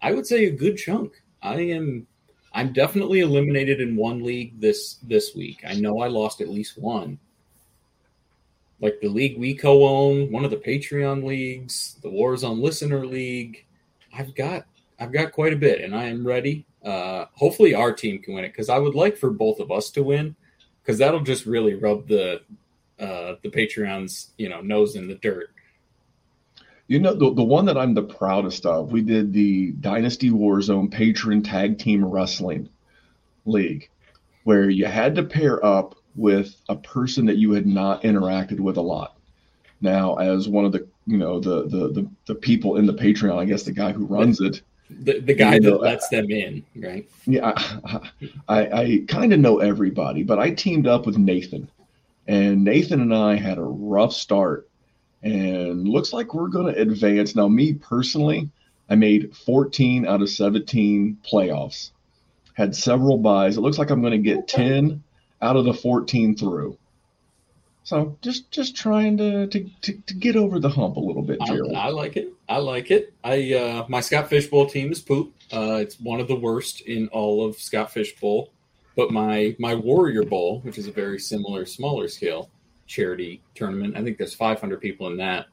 [0.00, 1.20] I would say a good chunk.
[1.42, 2.06] I am
[2.54, 5.62] I'm definitely eliminated in one league this this week.
[5.66, 7.18] I know I lost at least one.
[8.80, 13.64] Like the league we co-own, one of the Patreon leagues, the Warzone Listener League.
[14.12, 14.66] I've got
[14.98, 16.66] I've got quite a bit, and I am ready.
[16.84, 19.90] Uh, hopefully, our team can win it because I would like for both of us
[19.90, 20.36] to win
[20.82, 22.42] because that'll just really rub the
[22.98, 25.50] uh, the Patreon's you know nose in the dirt.
[26.92, 30.90] You know, the, the one that I'm the proudest of, we did the Dynasty Warzone
[30.90, 32.68] Patron Tag Team Wrestling
[33.46, 33.88] League,
[34.44, 38.76] where you had to pair up with a person that you had not interacted with
[38.76, 39.16] a lot.
[39.80, 43.38] Now, as one of the you know the the the, the people in the Patreon,
[43.38, 47.08] I guess the guy who runs it, the, the guy that lets them in, right?
[47.24, 48.10] Yeah, I,
[48.48, 51.70] I, I kind of know everybody, but I teamed up with Nathan,
[52.26, 54.68] and Nathan and I had a rough start,
[55.22, 57.36] and looks like we're going to advance.
[57.36, 58.50] Now, me personally,
[58.88, 61.90] I made 14 out of 17 playoffs,
[62.54, 63.56] had several buys.
[63.56, 65.02] It looks like I'm going to get 10
[65.40, 66.76] out of the 14 through.
[67.84, 71.40] So just just trying to, to, to, to, get over the hump a little bit,
[71.44, 71.74] Gerald.
[71.74, 72.32] I, I, like it.
[72.48, 73.12] I like it.
[73.24, 75.34] I uh, my Scott Fish Bowl team is poop.
[75.52, 78.52] Uh, it's one of the worst in all of Scott Fish Bowl.
[78.94, 82.50] But my my Warrior Bowl, which is a very similar, smaller scale
[82.92, 85.46] charity tournament, I think there's 500 people in that.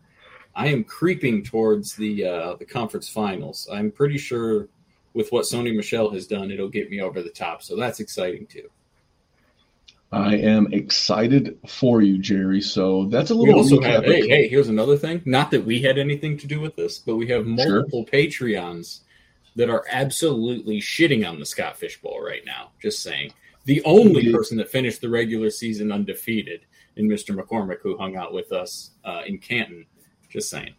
[0.55, 3.67] I am creeping towards the uh, the conference finals.
[3.71, 4.67] I'm pretty sure
[5.13, 7.63] with what Sony Michel has done, it'll get me over the top.
[7.63, 8.69] So that's exciting too.
[10.11, 12.61] I am excited for you, Jerry.
[12.61, 13.53] So that's a little.
[13.53, 15.21] We also have, hey, hey, here's another thing.
[15.25, 18.19] Not that we had anything to do with this, but we have multiple sure.
[18.19, 19.01] Patreons
[19.55, 22.71] that are absolutely shitting on the Scott Fish Bowl right now.
[22.81, 23.33] Just saying.
[23.65, 26.61] The only person that finished the regular season undefeated
[26.99, 27.35] in Mr.
[27.35, 29.85] McCormick, who hung out with us uh, in Canton.
[30.29, 30.75] Just saying.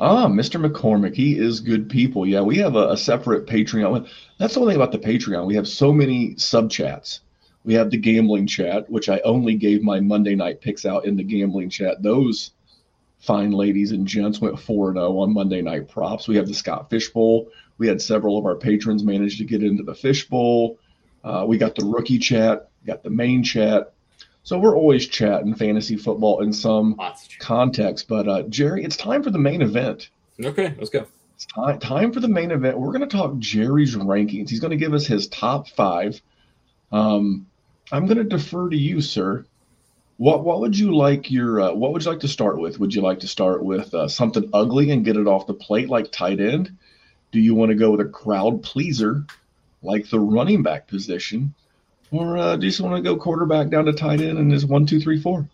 [0.00, 0.60] Ah, Mr.
[0.64, 2.26] McCormick, he is good people.
[2.26, 4.08] Yeah, we have a, a separate Patreon.
[4.38, 5.46] That's the one thing about the Patreon.
[5.46, 7.20] We have so many sub chats
[7.64, 11.16] we have the gambling chat, which I only gave my Monday night picks out in
[11.16, 12.02] the gambling chat.
[12.02, 12.52] Those
[13.18, 16.26] fine ladies and gents went 4 0 on Monday night props.
[16.26, 17.50] We have the Scott Fish Bowl.
[17.78, 20.78] We had several of our patrons manage to get into the Fishbowl.
[21.22, 23.92] Uh, we got the rookie chat, got the main chat.
[24.42, 26.98] So we're always chatting fantasy football in some
[27.38, 28.08] context.
[28.08, 30.08] But uh, Jerry, it's time for the main event.
[30.42, 31.06] Okay, let's go.
[31.34, 32.78] It's time, time for the main event.
[32.78, 34.50] We're going to talk Jerry's rankings.
[34.50, 36.20] He's going to give us his top five.
[36.92, 37.46] Um,
[37.92, 39.44] I'm going to defer to you, sir.
[40.16, 42.78] What what would you like your uh, what would you like to start with?
[42.78, 45.88] Would you like to start with uh, something ugly and get it off the plate
[45.88, 46.76] like tight end?
[47.32, 49.24] Do you want to go with a crowd pleaser
[49.82, 51.54] like the running back position,
[52.10, 54.66] or uh, do you just want to go quarterback down to tight end and is
[54.66, 55.48] one two three four?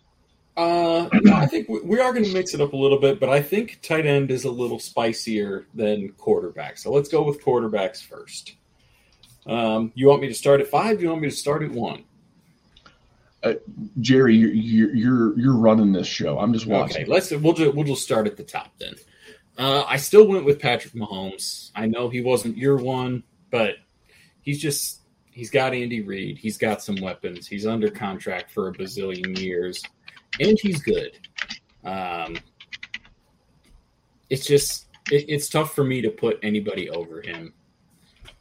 [0.55, 3.41] Uh, I think we are going to mix it up a little bit, but I
[3.41, 6.77] think tight end is a little spicier than quarterback.
[6.77, 8.55] So let's go with quarterbacks first.
[9.45, 11.01] Um, you want me to start at five?
[11.01, 12.03] You want me to start at one?
[13.43, 13.53] uh,
[14.01, 16.39] Jerry, you're, you're you're running this show.
[16.39, 17.03] I'm just watching.
[17.03, 18.95] Okay, let's we'll just we'll just start at the top then.
[19.57, 21.71] Uh, I still went with Patrick Mahomes.
[21.75, 23.75] I know he wasn't your one, but
[24.41, 24.96] he's just
[25.37, 26.39] he's got Andy Reid.
[26.39, 27.47] He's got some weapons.
[27.47, 29.83] He's under contract for a bazillion years,
[30.39, 31.19] and he's good.
[31.85, 32.37] Um,
[34.31, 37.53] it's just it, it's tough for me to put anybody over him,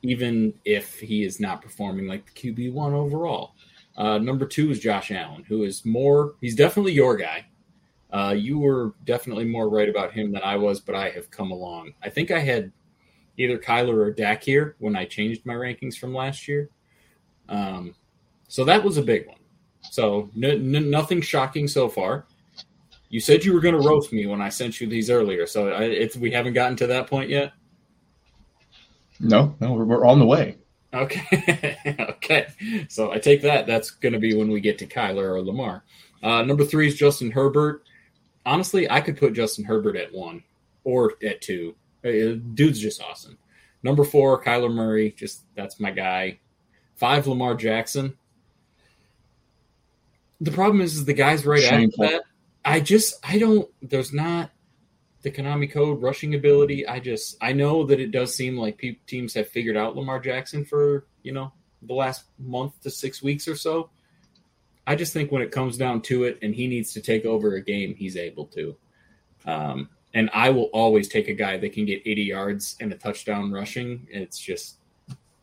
[0.00, 3.54] even if he is not performing like the QB one overall.
[3.98, 7.46] Uh, number two is Josh Allen, who is more, he's definitely your guy.
[8.10, 11.50] Uh, you were definitely more right about him than I was, but I have come
[11.50, 11.92] along.
[12.02, 12.72] I think I had
[13.36, 16.70] either Kyler or Dak here when I changed my rankings from last year.
[17.48, 17.94] Um,
[18.48, 19.38] so that was a big one.
[19.90, 22.26] So n- n- nothing shocking so far.
[23.08, 25.68] You said you were going to roast me when I sent you these earlier, so
[25.68, 27.52] I, it's we haven't gotten to that point yet.
[29.20, 30.56] No, no, we're, we're on the way.
[30.92, 31.76] Okay.
[32.00, 32.46] okay.
[32.88, 33.66] So I take that.
[33.66, 35.84] That's going to be when we get to Kyler or Lamar.
[36.22, 37.82] Uh, number three is Justin Herbert.
[38.44, 40.42] Honestly, I could put Justin Herbert at one
[40.84, 41.74] or at two.
[42.04, 43.38] Uh, dude's just awesome.
[43.82, 45.12] Number four, Kyler Murray.
[45.16, 46.38] Just that's my guy.
[46.96, 48.16] Five, Lamar Jackson.
[50.40, 52.04] The problem is, is the guys right Shameful.
[52.04, 52.24] after that.
[52.64, 53.68] I just I don't.
[53.80, 54.50] There's not
[55.22, 56.86] the Konami code rushing ability.
[56.86, 60.18] I just I know that it does seem like pe- teams have figured out Lamar
[60.20, 63.90] Jackson for you know the last month to six weeks or so.
[64.86, 67.54] I just think when it comes down to it, and he needs to take over
[67.54, 68.76] a game, he's able to.
[69.44, 72.96] Um, and I will always take a guy that can get 80 yards and a
[72.96, 74.06] touchdown rushing.
[74.10, 74.76] It's just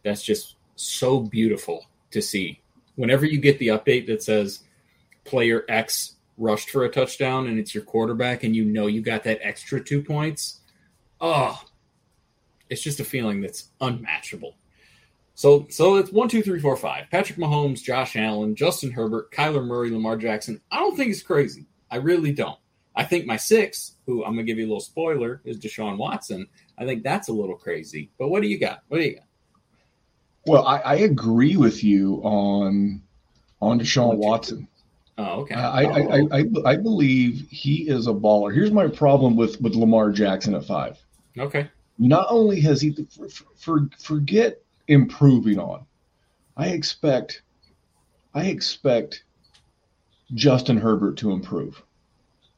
[0.04, 2.62] that's just so beautiful to see.
[2.96, 4.64] Whenever you get the update that says
[5.24, 9.24] player X rushed for a touchdown and it's your quarterback and you know you got
[9.24, 10.60] that extra two points,
[11.22, 11.62] oh,
[12.70, 14.56] it's just a feeling that's unmatchable.
[15.36, 17.10] So, so it's one, two, three, four, five.
[17.10, 20.62] Patrick Mahomes, Josh Allen, Justin Herbert, Kyler Murray, Lamar Jackson.
[20.72, 21.66] I don't think it's crazy.
[21.90, 22.58] I really don't.
[22.96, 26.48] I think my six, who I'm gonna give you a little spoiler, is Deshaun Watson.
[26.78, 28.12] I think that's a little crazy.
[28.20, 28.84] But what do you got?
[28.88, 29.26] What do you got?
[30.46, 33.02] Well, I, I agree with you on
[33.62, 34.68] on Deshaun Watson.
[35.18, 35.56] Oh, okay.
[35.56, 38.54] I, I, I, I, I believe he is a baller.
[38.54, 40.98] Here's my problem with, with Lamar Jackson at five.
[41.38, 41.70] Okay.
[42.00, 45.86] Not only has he for, for forget improving on,
[46.58, 47.44] I expect
[48.34, 49.24] I expect
[50.34, 51.82] Justin Herbert to improve.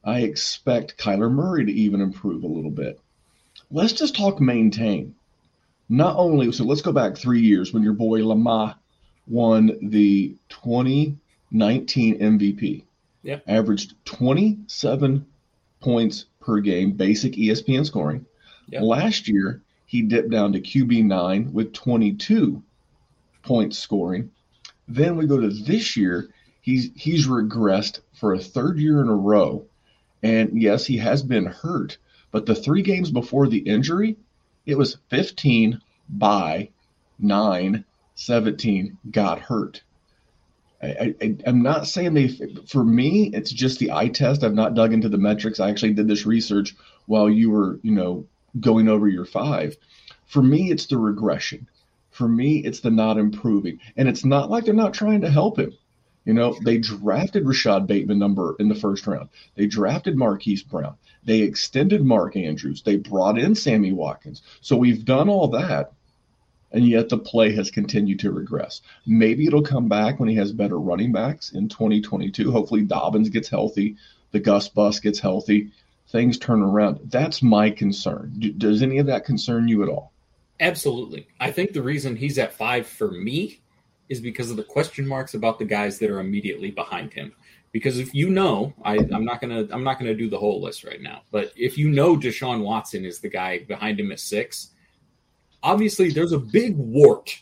[0.02, 2.98] I expect Kyler Murray to even improve a little bit.
[3.70, 5.14] Let's just talk maintain.
[5.88, 8.76] Not only so let's go back three years when your boy Lamar
[9.26, 12.84] won the 2019 MVP.
[13.22, 13.42] Yep.
[13.46, 15.26] Averaged 27
[15.80, 18.24] points per game, basic ESPN scoring.
[18.68, 18.82] Yep.
[18.82, 22.62] Last year, he dipped down to QB9 with 22
[23.42, 24.30] points scoring.
[24.88, 26.28] Then we go to this year,
[26.60, 29.66] he's he's regressed for a third year in a row.
[30.22, 31.98] And yes, he has been hurt,
[32.32, 34.16] but the three games before the injury,
[34.66, 36.68] it was 15 by
[37.18, 39.82] 9, 17 got hurt.
[40.82, 41.14] I,
[41.46, 42.28] I'm not saying they,
[42.66, 44.44] for me, it's just the eye test.
[44.44, 45.58] I've not dug into the metrics.
[45.58, 46.76] I actually did this research
[47.06, 48.26] while you were, you know,
[48.60, 49.76] going over your five.
[50.26, 51.68] For me, it's the regression.
[52.10, 53.80] For me, it's the not improving.
[53.96, 55.72] And it's not like they're not trying to help him.
[56.26, 59.28] You know, they drafted Rashod Bateman number in the first round.
[59.54, 60.96] They drafted Marquise Brown.
[61.24, 62.82] They extended Mark Andrews.
[62.82, 64.42] They brought in Sammy Watkins.
[64.60, 65.92] So we've done all that,
[66.72, 68.82] and yet the play has continued to regress.
[69.06, 72.50] Maybe it'll come back when he has better running backs in 2022.
[72.50, 73.96] Hopefully Dobbins gets healthy,
[74.32, 75.70] the Gus Bus gets healthy,
[76.08, 76.98] things turn around.
[77.04, 78.54] That's my concern.
[78.58, 80.12] Does any of that concern you at all?
[80.58, 81.28] Absolutely.
[81.38, 83.60] I think the reason he's at five for me
[84.08, 87.32] is because of the question marks about the guys that are immediately behind him.
[87.72, 90.84] Because if you know, I, am not gonna I'm not gonna do the whole list
[90.84, 94.70] right now, but if you know Deshaun Watson is the guy behind him at six,
[95.62, 97.36] obviously there's a big wart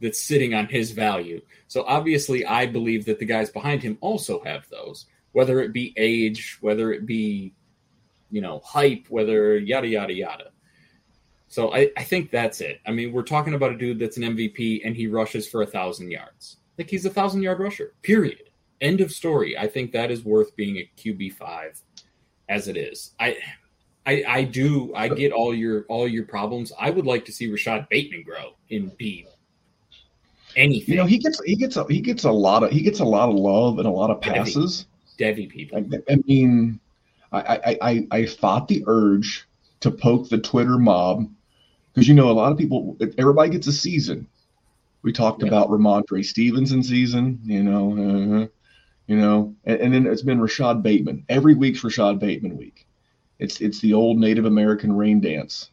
[0.00, 1.40] that's sitting on his value.
[1.68, 5.92] So obviously I believe that the guys behind him also have those, whether it be
[5.96, 7.52] age, whether it be,
[8.30, 10.52] you know, hype, whether yada yada yada.
[11.48, 12.80] So I, I think that's it.
[12.86, 15.66] I mean, we're talking about a dude that's an MVP and he rushes for a
[15.66, 16.56] thousand yards.
[16.78, 17.94] Like he's a thousand yard rusher.
[18.02, 18.50] Period.
[18.80, 19.56] End of story.
[19.56, 21.80] I think that is worth being a QB five
[22.48, 23.12] as it is.
[23.18, 23.38] I
[24.04, 26.72] I, I do I get all your all your problems.
[26.78, 29.26] I would like to see Rashod Bateman grow in B.
[30.54, 30.94] Anything.
[30.94, 33.04] You know, he gets he gets a he gets a lot of he gets a
[33.04, 34.86] lot of love and a lot of passes.
[35.18, 35.78] Devi people.
[35.78, 36.78] I, I mean,
[37.32, 39.46] I, I I I fought the urge
[39.80, 41.28] to poke the Twitter mob
[41.96, 44.28] because you know a lot of people everybody gets a season
[45.02, 45.48] we talked yeah.
[45.48, 48.46] about Rhamondre Stevenson season you know uh,
[49.06, 52.86] you know and, and, then it's been rashod Bateman every week's rashod Bateman week
[53.38, 55.70] it's it's the old Native American rain dance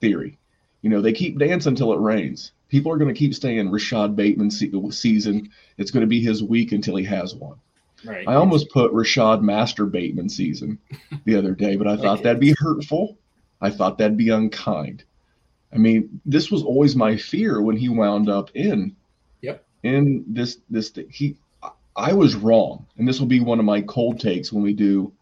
[0.00, 0.38] theory
[0.82, 4.14] you know they keep dancing until it rains people are going to keep staying rashod
[4.14, 7.56] Bateman season it's going to be his week until he has one
[8.04, 8.26] Right.
[8.26, 10.80] I almost put Rashad Master Bateman season
[11.24, 13.16] the other day, but I thought that'd be hurtful.
[13.60, 15.04] I thought that'd be unkind.
[15.72, 18.96] I mean, this was always my fear when he wound up in.
[19.40, 19.64] Yep.
[19.82, 21.36] In this this he,
[21.96, 25.12] I was wrong, and this will be one of my cold takes when we do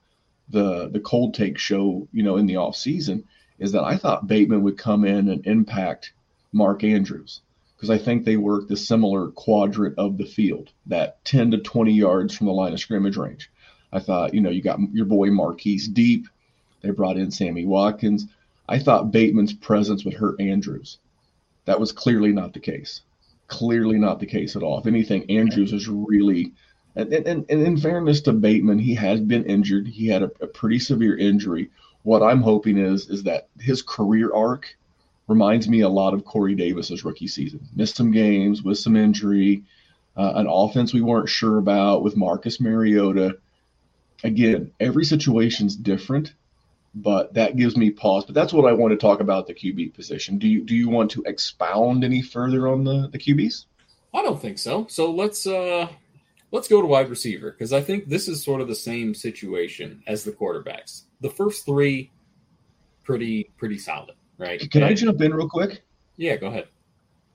[0.48, 2.08] the the cold take show.
[2.12, 3.24] You know, in the off season,
[3.58, 6.12] is that I thought Bateman would come in and impact
[6.52, 7.40] Mark Andrews
[7.80, 11.92] because I think they work the similar quadrant of the field, that 10 to 20
[11.94, 13.50] yards from the line of scrimmage range.
[13.90, 16.28] I thought, you know, you got your boy Marquise deep.
[16.82, 18.26] They brought in Sammy Watkins.
[18.70, 20.98] I thought Bateman's presence would hurt Andrews.
[21.64, 23.00] That was clearly not the case.
[23.48, 24.78] Clearly not the case at all.
[24.78, 26.52] If anything, Andrews is really,
[26.94, 29.88] and, and, and in fairness to Bateman, he has been injured.
[29.88, 31.70] He had a, a pretty severe injury.
[32.04, 34.76] What I'm hoping is is that his career arc
[35.26, 37.60] reminds me a lot of Corey Davis's rookie season.
[37.74, 39.64] Missed some games with some injury,
[40.16, 43.36] uh, an offense we weren't sure about with Marcus Mariota.
[44.22, 46.34] Again, every situation's different,
[46.94, 48.24] but that gives me pause.
[48.24, 50.38] But that's what I want to talk about the QB position.
[50.38, 53.66] Do you do you want to expound any further on the the QBs?
[54.12, 54.86] I don't think so.
[54.88, 55.88] So let's uh
[56.50, 60.02] let's go to wide receiver because I think this is sort of the same situation
[60.06, 61.02] as the quarterbacks.
[61.20, 62.10] The first three,
[63.04, 64.60] pretty pretty solid, right?
[64.70, 65.82] Can I jump in real quick?
[66.16, 66.68] Yeah, go ahead.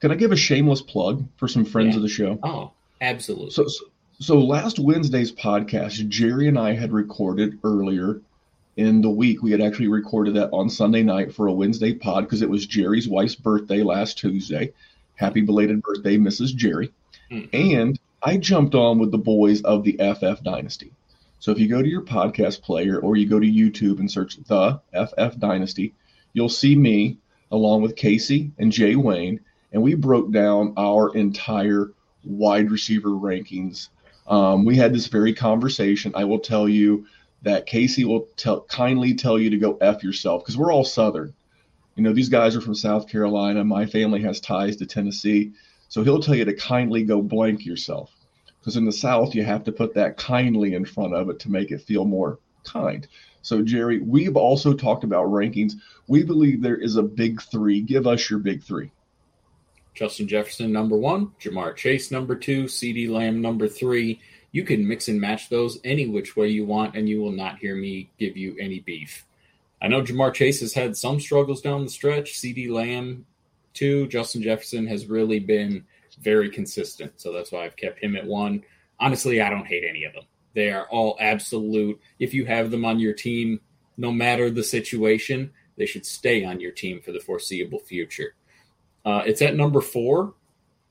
[0.02, 1.96] Can I give a shameless plug for some friends yeah.
[1.96, 2.40] of the show?
[2.44, 3.52] Oh, absolutely.
[3.52, 3.86] So, so
[4.20, 8.22] so last Wednesday's podcast, Jerry and I had recorded earlier
[8.78, 9.42] in the week.
[9.42, 12.66] We had actually recorded that on Sunday night for a Wednesday pod because it was
[12.66, 14.74] Jerry's wife's birthday last Tuesday.
[15.16, 16.56] Happy belated birthday, Mrs.
[16.56, 16.92] Jerry.
[17.32, 17.56] Mm-hmm.
[17.56, 20.92] And I jumped on with the boys of the FF Dynasty.
[21.40, 24.38] So if you go to your podcast player or you go to YouTube and search
[24.38, 25.94] the FF Dynasty,
[26.34, 27.18] you'll see me
[27.52, 29.40] along with Casey and Jay Wayne,
[29.72, 31.92] and we broke down our entire
[32.24, 33.90] wide receiver rankings
[34.28, 36.12] Um, we had this very conversation.
[36.16, 37.06] I will tell you
[37.46, 41.34] that Casey will tell, kindly tell you to go F yourself because we're all Southern.
[41.96, 43.64] You know, these guys are from South Carolina.
[43.64, 45.54] My family has ties to Tennessee.
[45.88, 48.12] So he'll tell you to kindly go blank yourself.
[48.60, 51.52] Because in the South, you have to put that kindly in front of it to
[51.52, 53.08] make it feel more kind.
[53.44, 55.74] So, Jerry, we've also talked about rankings.
[56.08, 57.80] We believe there is a big three.
[57.80, 58.90] Give us your big three.
[59.94, 64.20] Justin Jefferson, number one, Ja'Marr Chase, number two, CeeDee Lamb, number three.
[64.56, 67.60] You can mix and match those any which way you want, and you will not
[67.60, 69.26] hear me give you any beef.
[69.82, 72.36] I know Ja'Marr Chase has had some struggles down the stretch.
[72.36, 73.26] CeeDee Lamb,
[73.74, 74.08] too.
[74.08, 75.84] Justin Jefferson has really been
[76.22, 77.12] very consistent.
[77.18, 78.64] So that's why I've kept him at one.
[78.98, 80.24] Honestly, I don't hate any of them.
[80.54, 82.00] They are all absolute.
[82.18, 83.60] If you have them on your team,
[83.98, 88.36] no matter the situation, they should stay on your team for the foreseeable future.
[89.04, 90.34] Uh, it's at number four.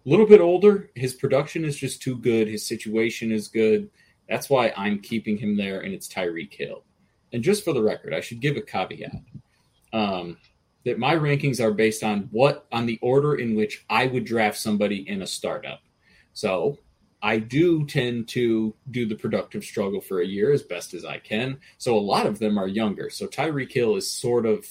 [0.05, 0.91] A little bit older.
[0.95, 2.49] His production is just too good.
[2.49, 3.91] His situation is good.
[4.29, 6.85] That's why I'm keeping him there, and it's Tyreek Hill.
[7.33, 9.23] And just for the record, I should give a caveat.
[9.93, 10.37] Um,
[10.85, 14.59] that my rankings are based on what on the order in which I would draft
[14.59, 15.81] somebody in a startup.
[16.35, 16.79] So
[17.23, 21.19] I do tend to do the productive struggle for a year as best as I
[21.19, 21.59] can.
[21.79, 23.09] So a lot of them are younger.
[23.09, 24.67] So Tyreek Hill is sort of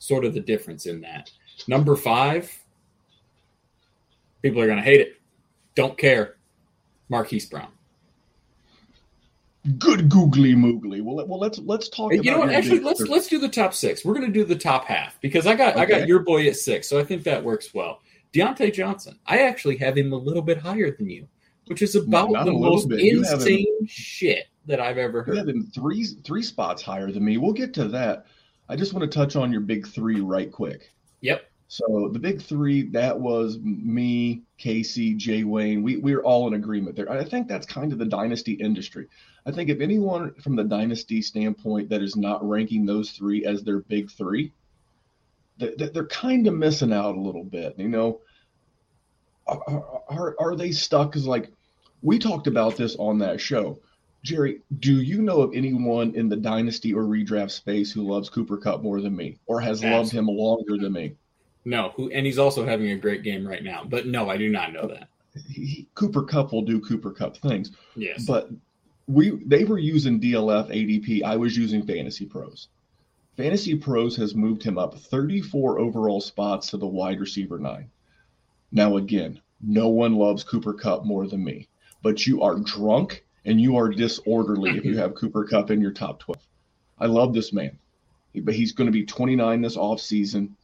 [0.00, 1.30] sort of the difference in that.
[1.68, 2.52] Number five,
[4.42, 5.20] people are gonna hate it.
[5.74, 6.36] Don't care.
[7.08, 7.68] Marquise Brown.
[9.78, 11.02] Good googly moogly.
[11.02, 12.12] Well, well, let's let's talk.
[12.12, 12.24] About it.
[12.24, 12.50] You know what?
[12.50, 14.04] Actually, let's let's do the top six.
[14.04, 15.82] We're going to do the top half because I got okay.
[15.82, 18.00] I got your boy at six, so I think that works well.
[18.32, 21.26] Diontae Johnson, I actually have him a little bit higher than you,
[21.66, 25.34] which is about Not the most insane him, shit that I've ever heard.
[25.34, 27.36] You have him three three spots higher than me.
[27.36, 28.26] We'll get to that.
[28.68, 30.92] I just want to touch on your big three right quick.
[31.20, 31.47] Yep.
[31.70, 35.82] So the big three, that was me, Casey, Jay Wayne.
[35.82, 37.10] We we are all in agreement there.
[37.12, 39.06] I think that's kind of the dynasty industry.
[39.44, 43.62] I think if anyone from the dynasty standpoint that is not ranking those three as
[43.62, 44.50] their big three,
[45.58, 47.78] that they're kind of missing out a little bit.
[47.78, 48.22] You know,
[49.46, 51.12] are, are, are they stuck?
[51.12, 51.52] Because like
[52.00, 53.78] we talked about this on that show.
[54.22, 58.56] Jerry, do you know of anyone in the dynasty or redraft space who loves Cooper
[58.56, 59.98] Kupp more than me or has Absolutely.
[59.98, 61.14] loved him longer than me?
[61.68, 63.84] No, who and he's also having a great game right now.
[63.86, 65.10] But no, I do not know that.
[65.46, 67.72] He, Cooper Kupp will do Cooper Kupp things.
[67.94, 68.24] Yes.
[68.24, 68.48] But
[69.06, 71.22] we they were using DLF ADP.
[71.24, 72.68] I was using Fantasy Pros.
[73.36, 77.90] Fantasy Pros has moved him up 34 overall spots to the wide receiver nine.
[78.72, 81.68] Now again, no one loves Cooper Kupp more than me,
[82.02, 85.92] but you are drunk and you are disorderly if you have Cooper Kupp in your
[85.92, 86.40] top 12.
[86.98, 87.78] I love this man,
[88.36, 90.56] but he's going to be 29 this off season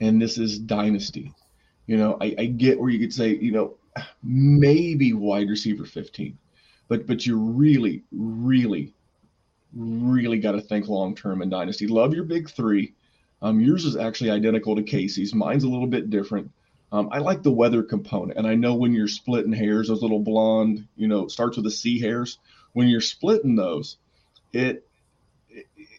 [0.00, 1.32] and this is dynasty.
[1.86, 3.76] You know, I, I get where you could say, you know,
[4.22, 6.36] maybe wide receiver 15,
[6.88, 8.92] but but you really, really,
[9.74, 11.86] really got to think long term in dynasty.
[11.86, 12.94] Love your big three.
[13.42, 15.34] Um, yours is actually identical to Casey's.
[15.34, 16.50] Mine's a little bit different.
[16.92, 20.20] Um, I like the weather component, and I know when you're splitting hairs, those little
[20.20, 22.38] blonde, you know, starts with the C hairs.
[22.72, 23.98] When you're splitting those,
[24.52, 24.86] it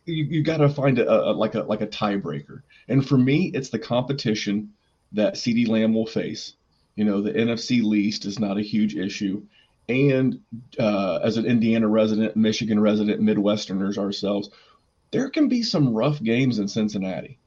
[0.05, 2.61] you, you got to find a, a, like a like a tiebreaker.
[2.87, 4.73] And for me, it's the competition
[5.13, 6.53] that CeeDee Lamb will face.
[6.95, 9.43] You know, the NFC least is not a huge issue.
[9.87, 10.41] And
[10.79, 14.49] uh, as an Indiana resident, Michigan resident, Midwesterners ourselves,
[15.11, 17.39] there can be some rough games in Cincinnati.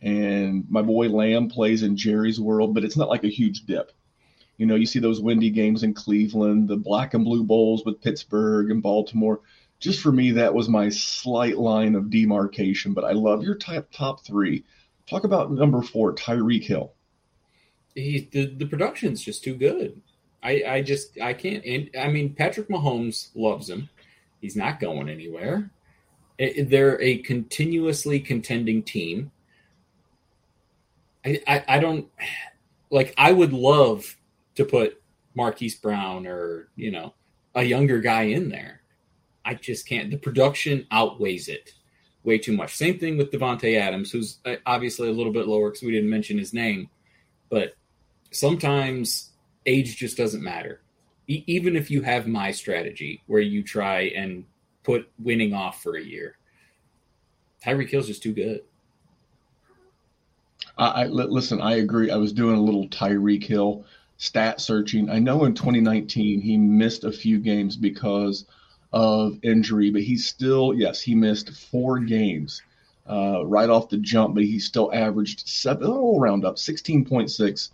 [0.00, 3.92] And my boy Lamb plays in Jerry's world, but it's not like a huge dip.
[4.56, 8.00] You know, you see those windy games in Cleveland, the black and blue bowls with
[8.00, 9.40] Pittsburgh and Baltimore
[9.82, 12.94] just for me, that was my slight line of demarcation.
[12.94, 14.64] But I love your top three.
[15.08, 16.92] Talk about number four, Tyreek Hill.
[17.94, 20.00] He the, the production's just too good.
[20.42, 21.64] I I just I can't.
[21.64, 23.88] And I mean, Patrick Mahomes loves him.
[24.40, 25.70] He's not going anywhere.
[26.38, 29.30] They're a continuously contending team.
[31.24, 32.08] I, I I don't
[32.90, 33.14] like.
[33.18, 34.16] I would love
[34.54, 35.00] to put
[35.34, 37.14] Marquise Brown or you know
[37.54, 38.82] a younger guy in there
[39.44, 40.10] I just can't.
[40.10, 41.72] The production outweighs it
[42.24, 42.76] way too much.
[42.76, 46.10] Same thing with Davante Adams, who's uh, obviously a little bit lower because we didn't
[46.10, 46.88] mention his name.
[47.48, 47.74] But
[48.30, 49.30] sometimes
[49.66, 50.80] age just doesn't matter.
[51.28, 54.44] E- even if you have my strategy where you try and
[54.82, 56.36] put winning off for a year,
[57.64, 58.62] Tyreek Hill's just too good.
[60.78, 61.60] I, I listen.
[61.60, 62.10] I agree.
[62.10, 63.84] I was doing a little Tyreek Hill
[64.16, 65.10] stat searching.
[65.10, 68.46] I know in 2019 he missed a few games because
[68.92, 72.62] of injury, but he's still, yes, he missed four games
[73.08, 77.70] uh, right off the jump, but he still averaged seven, oh, round up 16.6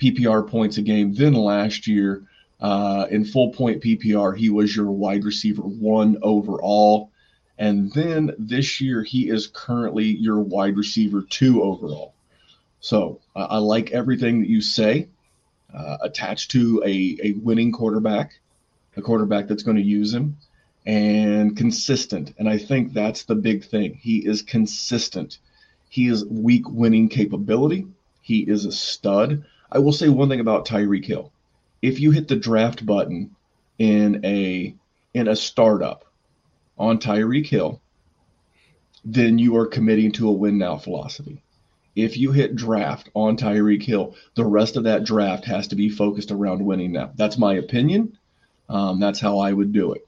[0.00, 1.14] PPR points a game.
[1.14, 2.22] Then last year,
[2.58, 7.10] Uh, in full point PPR, he was your wide receiver one overall.
[7.58, 12.14] And then this year, he is currently your wide receiver two overall.
[12.80, 15.08] So I like everything that you say
[15.74, 18.32] uh, attached to a, a winning quarterback,
[18.96, 20.36] a quarterback that's going to use him,
[20.86, 22.34] and consistent.
[22.38, 23.94] And I think that's the big thing.
[23.94, 25.38] He is consistent.
[25.88, 27.86] He is weak winning capability.
[28.22, 29.44] He is a stud.
[29.70, 31.32] I will say one thing about Tyreek Hill.
[31.82, 33.34] If you hit the draft button
[33.78, 34.74] in a
[35.14, 36.04] in a startup
[36.78, 37.80] on Tyreek Hill,
[39.04, 41.42] then you are committing to a win now philosophy.
[41.94, 45.88] If you hit draft on Tyreek Hill, the rest of that draft has to be
[45.88, 47.12] focused around winning now.
[47.14, 48.18] That's my opinion.
[48.68, 50.06] Um, that's how I would do it.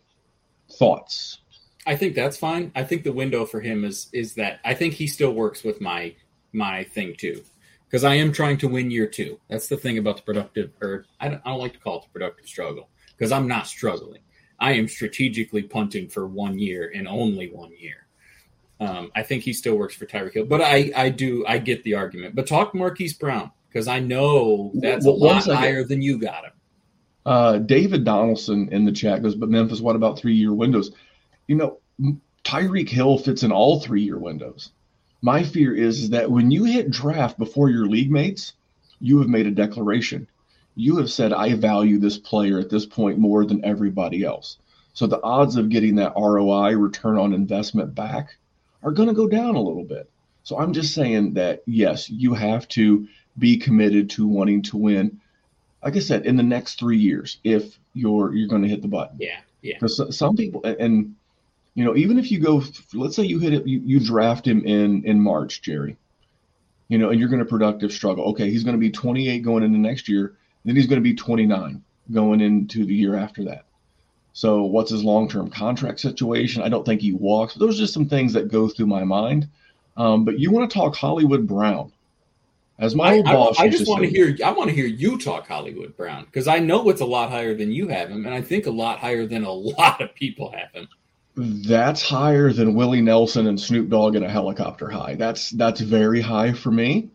[0.72, 1.38] Thoughts?
[1.86, 2.70] I think that's fine.
[2.74, 5.80] I think the window for him is is that I think he still works with
[5.80, 6.14] my
[6.52, 7.42] my thing too,
[7.86, 9.40] because I am trying to win year two.
[9.48, 12.02] That's the thing about the productive, or I don't, I don't like to call it
[12.02, 14.20] the productive struggle, because I'm not struggling.
[14.60, 18.06] I am strategically punting for one year and only one year.
[18.80, 21.82] Um, I think he still works for Tyreek Hill, but I I do I get
[21.84, 22.34] the argument.
[22.34, 26.52] But talk Marquise Brown because I know that's a lot higher than you got him.
[27.28, 30.92] Uh, David Donaldson in the chat goes, but Memphis, what about three year windows?
[31.46, 31.78] You know,
[32.42, 34.70] Tyreek Hill fits in all three year windows.
[35.20, 38.54] My fear is, is that when you hit draft before your league mates,
[38.98, 40.26] you have made a declaration.
[40.74, 44.56] You have said, I value this player at this point more than everybody else.
[44.94, 48.38] So the odds of getting that ROI, return on investment back,
[48.82, 50.08] are going to go down a little bit.
[50.44, 53.06] So I'm just saying that, yes, you have to
[53.38, 55.20] be committed to wanting to win.
[55.82, 58.88] Like I said, in the next three years, if you're you're going to hit the
[58.88, 59.16] button.
[59.20, 59.74] Yeah, yeah.
[59.74, 61.14] Because some people, and
[61.74, 62.62] you know, even if you go,
[62.92, 65.96] let's say you hit it, you, you draft him in in March, Jerry.
[66.88, 68.24] You know, and you're going to productive struggle.
[68.30, 70.34] Okay, he's going to be 28 going into next year.
[70.64, 73.64] Then he's going to be 29 going into the year after that.
[74.32, 76.62] So, what's his long term contract situation?
[76.62, 77.54] I don't think he walks.
[77.54, 79.48] Those are just some things that go through my mind.
[79.96, 81.92] Um, but you want to talk Hollywood Brown?
[82.80, 84.36] As my old I, boss, I, I just want to hear.
[84.44, 87.54] I want to hear you talk Hollywood Brown because I know it's a lot higher
[87.54, 90.52] than you have him, and I think a lot higher than a lot of people
[90.52, 90.88] have him.
[91.36, 95.16] That's higher than Willie Nelson and Snoop Dogg in a helicopter high.
[95.16, 97.10] That's that's very high for me.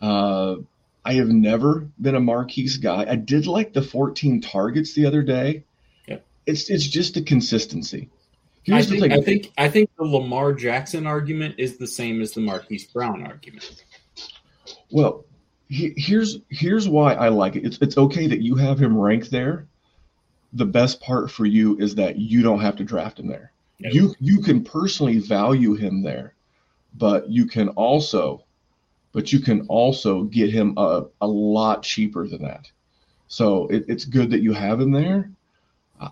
[0.00, 0.56] Uh,
[1.04, 3.06] I have never been a Marquise guy.
[3.08, 5.62] I did like the 14 targets the other day.
[6.08, 6.24] Yep.
[6.46, 8.10] It's it's just a consistency.
[8.64, 9.18] Here's I think, the thing.
[9.18, 13.24] I think I think the Lamar Jackson argument is the same as the Marquise Brown
[13.24, 13.84] argument.
[14.90, 15.24] Well,
[15.68, 17.64] he, here's here's why I like it.
[17.64, 19.66] It's it's okay that you have him ranked there.
[20.52, 23.52] The best part for you is that you don't have to draft him there.
[23.78, 26.34] You you can personally value him there,
[26.94, 28.44] but you can also,
[29.12, 32.70] but you can also get him a, a lot cheaper than that.
[33.28, 35.30] So it, it's good that you have him there.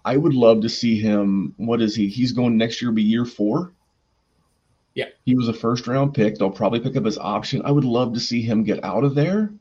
[0.05, 1.55] I would love to see him.
[1.57, 2.09] What is he?
[2.09, 3.73] He's going next year, be year four.
[4.95, 6.37] Yeah, he was a first round pick.
[6.37, 7.63] They'll probably pick up his option.
[7.65, 9.53] I would love to see him get out of there,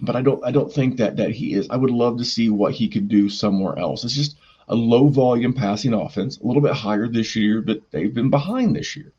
[0.00, 0.44] but I don't.
[0.44, 1.68] I don't think that that he is.
[1.70, 4.04] I would love to see what he could do somewhere else.
[4.04, 4.36] It's just
[4.68, 8.74] a low volume passing offense, a little bit higher this year, but they've been behind
[8.74, 9.12] this year.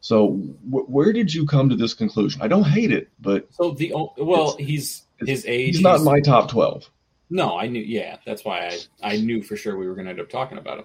[0.00, 0.30] So
[0.68, 2.42] w- where did you come to this conclusion?
[2.42, 5.76] I don't hate it, but so the well, he's his age.
[5.76, 6.90] He's not he's, my top twelve.
[7.28, 7.82] No, I knew.
[7.82, 10.58] Yeah, that's why I I knew for sure we were going to end up talking
[10.58, 10.84] about him.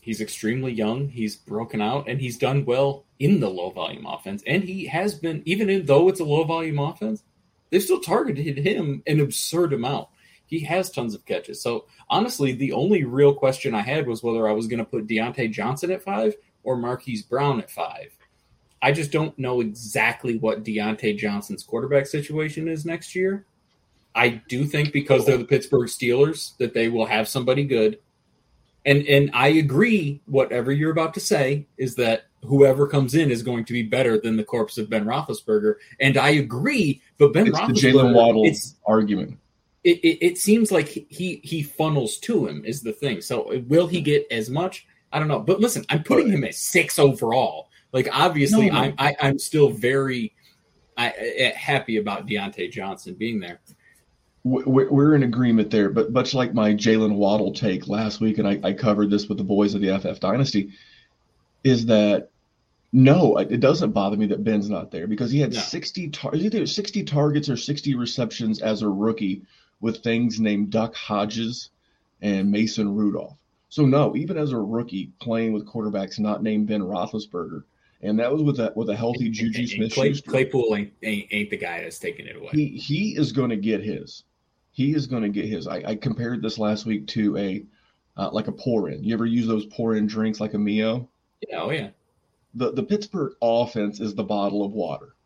[0.00, 1.08] He's extremely young.
[1.08, 4.42] He's broken out, and he's done well in the low volume offense.
[4.46, 7.22] And he has been, even though it's a low volume offense,
[7.70, 10.08] they've still targeted him an absurd amount.
[10.46, 11.60] He has tons of catches.
[11.60, 15.06] So honestly, the only real question I had was whether I was going to put
[15.06, 18.16] Diontae Johnson at five or Marquise Brown at five.
[18.80, 23.44] I just don't know exactly what Diontae Johnson's quarterback situation is next year.
[24.14, 27.98] I do think because they're the Pittsburgh Steelers that they will have somebody good.
[28.84, 33.42] And and I agree whatever you're about to say is that whoever comes in is
[33.42, 35.74] going to be better than the corpse of Ben Roethlisberger.
[36.00, 38.50] And I agree, but Ben it's Roethlisberger, the Jaylen Waddle
[38.86, 39.38] argument
[39.84, 43.20] it, it, it, seems like he he funnels to him is the thing.
[43.20, 44.86] So will he get as much?
[45.12, 45.40] I don't know.
[45.40, 47.68] But listen, I'm putting him at six overall.
[47.92, 48.80] Like obviously, no, no.
[48.80, 50.34] I'm I, am i am still very
[50.96, 53.60] I, happy about Diontae Johnson being there.
[54.44, 58.60] We're in agreement there, but much like my Jaylen Waddle take last week, and I,
[58.62, 60.70] I covered this with the boys of the FF Dynasty,
[61.64, 62.30] is that
[62.92, 65.60] no, it doesn't bother me that Ben's not there because he had no.
[65.60, 69.42] 60 tar- either 60 targets or 60 receptions as a rookie
[69.80, 71.70] with things named Duck Hodges
[72.22, 73.36] and Mason Rudolph.
[73.68, 77.64] So no, even as a rookie playing with quarterbacks not named Ben Roethlisberger,
[78.00, 79.92] and that was with a with a healthy Juju Smith.
[79.92, 82.48] Clay, Claypool ain't, ain't, ain't the guy that's taking it away.
[82.52, 84.24] He he is going to get his.
[84.78, 85.66] He is going to get his.
[85.66, 87.64] I, I, compared this last week to a
[88.16, 89.02] uh, like a pour in.
[89.02, 91.08] You ever use those pour in drinks like a Mio?
[91.48, 91.88] Yeah, oh yeah.
[92.54, 95.16] The the Pittsburgh offense is the bottle of water.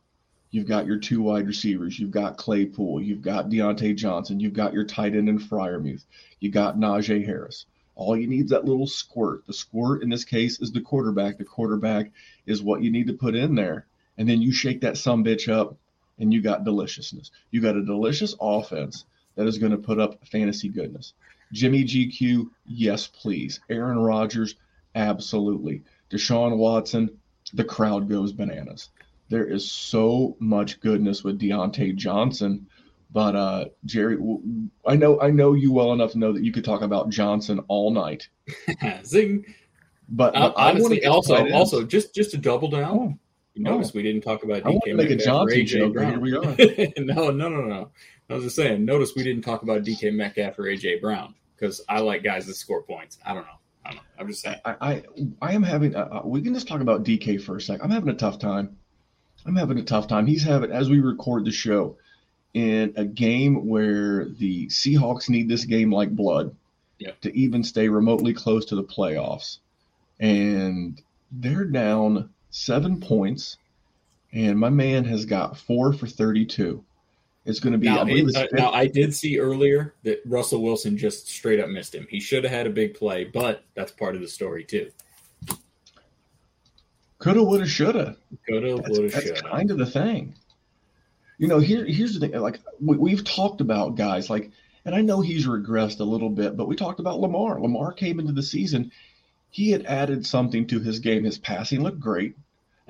[0.52, 1.98] You've got your two wide receivers.
[1.98, 3.02] You've got Claypool.
[3.02, 4.40] You've got Diontae Johnson.
[4.40, 6.06] You've got your tight end in Freiermuth.
[6.40, 7.66] You got Najee Harris.
[7.94, 9.46] All you need is that little squirt.
[9.46, 11.36] The squirt in this case is the quarterback.
[11.36, 12.10] The quarterback
[12.46, 13.86] is what you need to put in there.
[14.16, 15.76] And then you shake that some bitch up
[16.18, 17.30] and you got deliciousness.
[17.50, 19.04] You got a delicious offense
[19.36, 21.14] that is going to put up fantasy goodness.
[21.52, 23.60] Jimmy GQ, yes, please.
[23.68, 24.56] Aaron Rodgers,
[24.94, 25.82] absolutely.
[26.10, 27.18] Deshaun Watson,
[27.52, 28.90] the crowd goes bananas.
[29.28, 32.66] There is so much goodness with Diontae Johnson
[33.12, 34.16] but uh, Jerry,
[34.86, 37.60] I know I know you well enough to know that you could talk about Johnson
[37.68, 38.28] all night.
[39.04, 39.44] Zing.
[40.08, 43.18] But, but honestly, also also just just to double down, oh,
[43.54, 43.92] you notice oh.
[43.96, 45.98] we didn't talk about DK I make a Johnson joke.
[45.98, 46.42] Here we are.
[46.98, 47.90] no, no, no, no.
[48.32, 48.84] I was just saying.
[48.84, 52.54] Notice we didn't talk about DK Metcalf or AJ Brown because I like guys that
[52.54, 53.18] score points.
[53.24, 53.58] I don't know.
[53.84, 54.02] I don't know.
[54.18, 54.58] I'm just saying.
[54.64, 55.02] I I,
[55.40, 55.94] I am having.
[55.94, 57.80] Uh, uh we can just talk about DK for a sec.
[57.82, 58.76] I'm having a tough time.
[59.44, 60.26] I'm having a tough time.
[60.26, 61.96] He's having as we record the show
[62.54, 66.54] in a game where the Seahawks need this game like blood
[66.98, 67.20] yep.
[67.22, 69.58] to even stay remotely close to the playoffs.
[70.20, 73.56] And they're down seven points,
[74.32, 76.84] and my man has got four for 32.
[77.44, 77.86] It's going to be.
[77.86, 81.94] Now, I, uh, now, I did see earlier that Russell Wilson just straight up missed
[81.94, 82.06] him.
[82.08, 84.90] He should have had a big play, but that's part of the story too.
[87.18, 88.16] Coulda, woulda, shoulda.
[88.48, 89.28] Coulda, woulda, shoulda.
[89.28, 90.34] That's kind of the thing
[91.42, 92.40] you know, here here's the thing.
[92.40, 94.52] Like we, have talked about guys like,
[94.84, 97.60] and I know he's regressed a little bit, but we talked about Lamar.
[97.60, 98.92] Lamar came into the season,
[99.50, 101.24] he had added something to his game.
[101.24, 102.36] His passing looked great.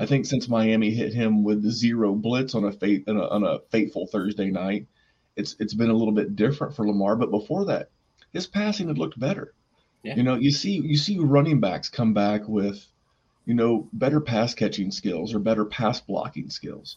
[0.03, 3.25] I think since Miami hit him with the zero blitz on a fate on a,
[3.29, 4.89] on a fateful Thursday night,
[5.37, 7.15] it's it's been a little bit different for Lamar.
[7.15, 7.91] But before that,
[8.33, 9.55] his passing had looked better.
[10.03, 10.17] Yeah.
[10.17, 12.85] You know, you see you see running backs come back with,
[13.47, 16.97] you know, better pass catching skills or better pass blocking skills.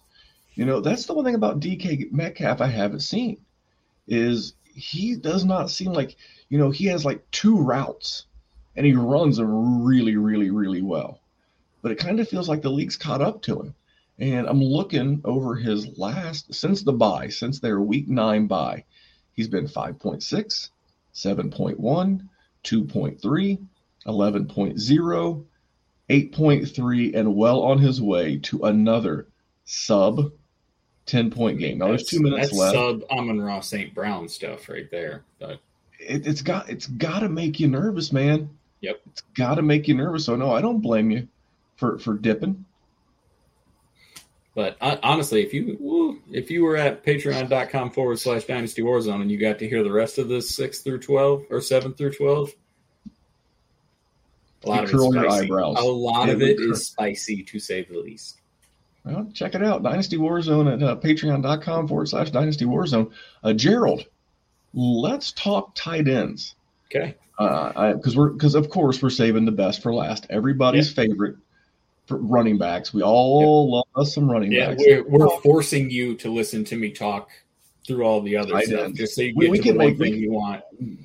[0.56, 3.38] You know, that's the one thing about DK Metcalf I haven't seen
[4.08, 6.16] is he does not seem like,
[6.50, 8.26] you know, he has like two routes
[8.76, 11.20] and he runs them really, really, really well.
[11.86, 13.76] But it kind of feels like the league's caught up to him.
[14.18, 18.86] And I'm looking over his last, since the bye, since their week nine bye,
[19.34, 20.70] he's been 5.6,
[21.14, 22.28] 7.1,
[22.64, 23.68] 2.3,
[24.08, 25.46] 11.0,
[26.10, 29.28] 8.3, and well on his way to another
[29.66, 30.32] sub
[31.06, 31.78] 10 point game.
[31.78, 32.76] Now there's two minutes that's left.
[32.76, 33.94] Sub Amon-Ra St.
[33.94, 35.24] Brown stuff right there.
[35.38, 35.60] But
[36.00, 38.50] it, has got it's got to make you nervous, man.
[38.82, 40.26] Yep, it's got to make you nervous.
[40.26, 41.28] So no, I don't blame you
[41.76, 42.66] for for dipping.
[44.56, 49.30] But uh, honestly, if you if you were at patreon.com forward slash dynasty warzone and
[49.30, 52.52] you got to hear the rest of this six through twelve or seven through twelve,
[54.64, 55.50] a lot you of it's spicy.
[55.50, 58.40] A lot of it is spicy to say the least.
[59.04, 59.84] Well, check it out.
[59.84, 63.12] Dynasty Warzone at uh, patreon.com forward slash Dynasty Warzone.
[63.44, 64.06] Uh, Gerald,
[64.74, 66.56] let's talk tight ends.
[66.88, 67.16] Okay.
[67.38, 70.26] Because uh, we're because of course we're saving the best for last.
[70.30, 70.96] Everybody's yep.
[70.96, 71.36] favorite
[72.10, 72.94] running backs.
[72.94, 73.72] We all yep.
[73.96, 74.84] love us some running yeah, backs.
[74.86, 77.30] We're, we're forcing you to listen to me talk
[77.86, 78.98] through all the other tight stuff, ends.
[78.98, 80.64] just so you get we, we can make, thing we, you want.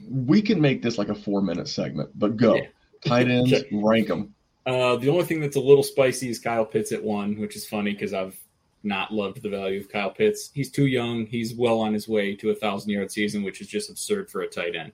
[0.09, 2.67] We can make this like a four minute segment, but go yeah.
[3.05, 4.35] tight ends, rank them.
[4.67, 7.67] Uh, the only thing that's a little spicy is Kyle Pitts at one, which is
[7.67, 8.39] funny because I've
[8.83, 10.51] not loved the value of Kyle Pitts.
[10.55, 11.27] He's too young.
[11.27, 14.43] He's well on his way to a thousand yard season, which is just absurd for
[14.43, 14.93] a tight end.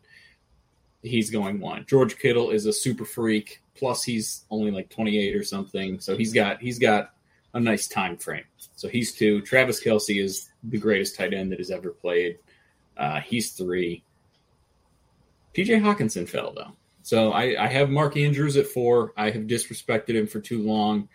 [1.03, 1.85] He's going one.
[1.87, 3.61] George Kittle is a super freak.
[3.77, 7.11] Plus, he's only like 28 or something, so he's got he's got
[7.55, 8.45] a nice time frame.
[8.75, 9.41] So he's two.
[9.43, 12.39] Travis Kelce is the greatest tight end that has ever played.
[12.97, 14.05] Uh, he's three.
[15.55, 16.73] TJ Hockenson fell though.
[17.03, 19.13] So I, I have Mark Andrews at four.
[19.17, 21.09] I have disrespected him for too long.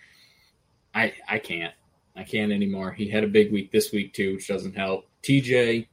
[0.95, 1.74] I I can't.
[2.16, 2.91] I can't anymore.
[2.91, 5.05] He had a big week this week too, which doesn't help.
[5.24, 5.88] TJ.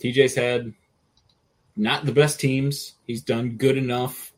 [0.00, 0.74] TJ's had
[1.76, 2.94] not the best teams.
[3.06, 4.32] He's done good enough,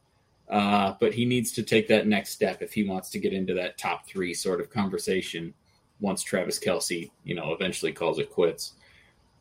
[0.50, 3.54] uh, but he needs to take that next step if he wants to get into
[3.54, 5.54] that top three sort of conversation.
[6.00, 8.72] Once Travis Kelce, you know, eventually calls it quits.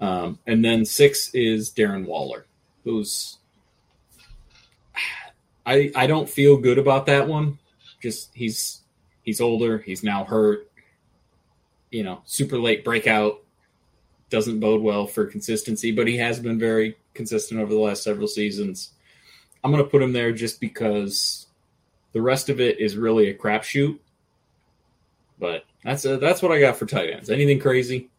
[0.02, 2.46] Um, and then six is Darren Waller,
[2.84, 3.38] who's
[5.66, 7.60] I I don't feel good about that one.
[8.02, 8.82] Just he's
[9.24, 9.78] he's older.
[9.78, 10.70] He's now hurt.
[11.92, 13.42] You know, super late breakout
[14.30, 18.28] doesn't bode well for consistency, but he has been very consistent over the last several
[18.28, 18.92] seasons.
[19.64, 21.48] I'm going to put him there just because
[22.14, 24.00] the rest of it is really a crapshoot.
[25.40, 27.30] But that's a, that's what I got for tight ends.
[27.30, 28.10] Anything crazy?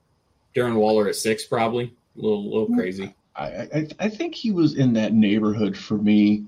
[0.55, 3.14] Darren Waller at six, probably a little little crazy.
[3.36, 6.45] I, I, I think he was in that neighborhood for me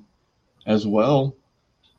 [0.66, 1.36] as well.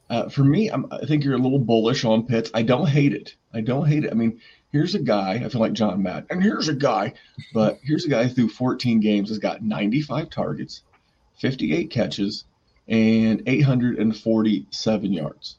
[0.10, 2.52] Uh, for me, I'm, I think you're a little bullish on Pitts.
[2.54, 3.36] I don't hate it.
[3.54, 4.12] I don't hate it.
[4.12, 4.42] I mean,
[4.72, 5.36] here's a guy.
[5.36, 7.14] I feel like John Madden, and here's a guy,
[7.54, 10.84] but here's a guy through 14 games has got 95 targets,
[11.40, 12.46] 58 catches,
[12.88, 15.58] and 847 yards.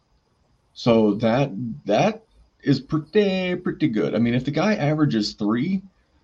[0.74, 1.50] So that
[1.86, 2.24] that
[2.62, 4.14] is pretty pretty good.
[4.14, 5.82] I mean, if the guy averages three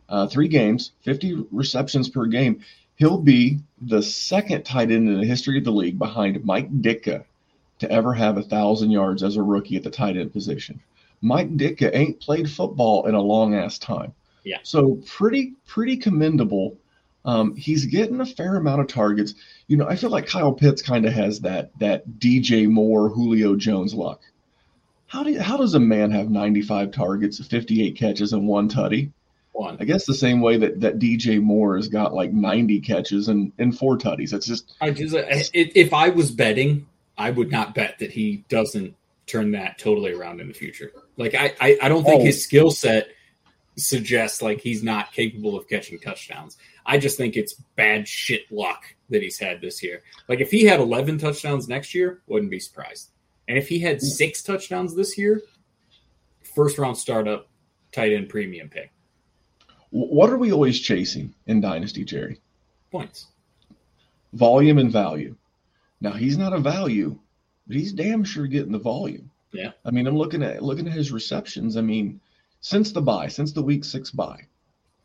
[0.08, 2.62] uh, three games, 50 receptions per game,
[2.96, 7.24] he'll be the second tight end in the history of the league behind Mike Ditka
[7.78, 10.80] to ever have a thousand yards as a rookie at the tight end position.
[11.22, 14.12] Mike Ditka ain't played football in a long ass time.
[14.44, 14.58] Yeah.
[14.62, 16.76] So pretty pretty commendable.
[17.24, 19.34] Um, he's getting a fair amount of targets.
[19.66, 23.56] You know, I feel like Kyle Pitts kind of has that that DJ Moore, Julio
[23.56, 24.20] Jones luck.
[25.06, 29.10] How do you, how does a man have 95 targets, 58 catches, and one tutty?
[29.52, 29.76] One.
[29.80, 33.52] I guess the same way that, that DJ Moore has got like 90 catches and,
[33.58, 34.32] and four tutties.
[34.32, 35.14] It's just I just
[35.52, 36.86] if I was betting,
[37.18, 38.94] I would not bet that he doesn't
[39.26, 40.92] turn that totally around in the future.
[41.16, 42.24] Like I, I, I don't think Oh.
[42.24, 43.08] his skill set
[43.80, 46.56] suggests like he's not capable of catching touchdowns.
[46.86, 50.02] I just think it's bad shit luck that he's had this year.
[50.28, 53.10] Like if he had 11 touchdowns next year, wouldn't be surprised.
[53.48, 54.02] And if he had mm.
[54.02, 55.42] six touchdowns this year,
[56.54, 57.48] first round startup
[57.92, 58.92] tight end premium pick
[59.90, 62.40] what are we always chasing in Dynasty, Jerry?
[62.90, 63.26] points.
[64.32, 65.36] Volume and value.
[66.00, 67.18] Now he's not a value,
[67.66, 69.30] but he's damn sure getting the volume.
[69.52, 69.72] Yeah.
[69.84, 71.76] I mean, I'm looking at looking at his receptions.
[71.76, 72.20] I mean,
[72.60, 74.46] since the bye, since the week six bye,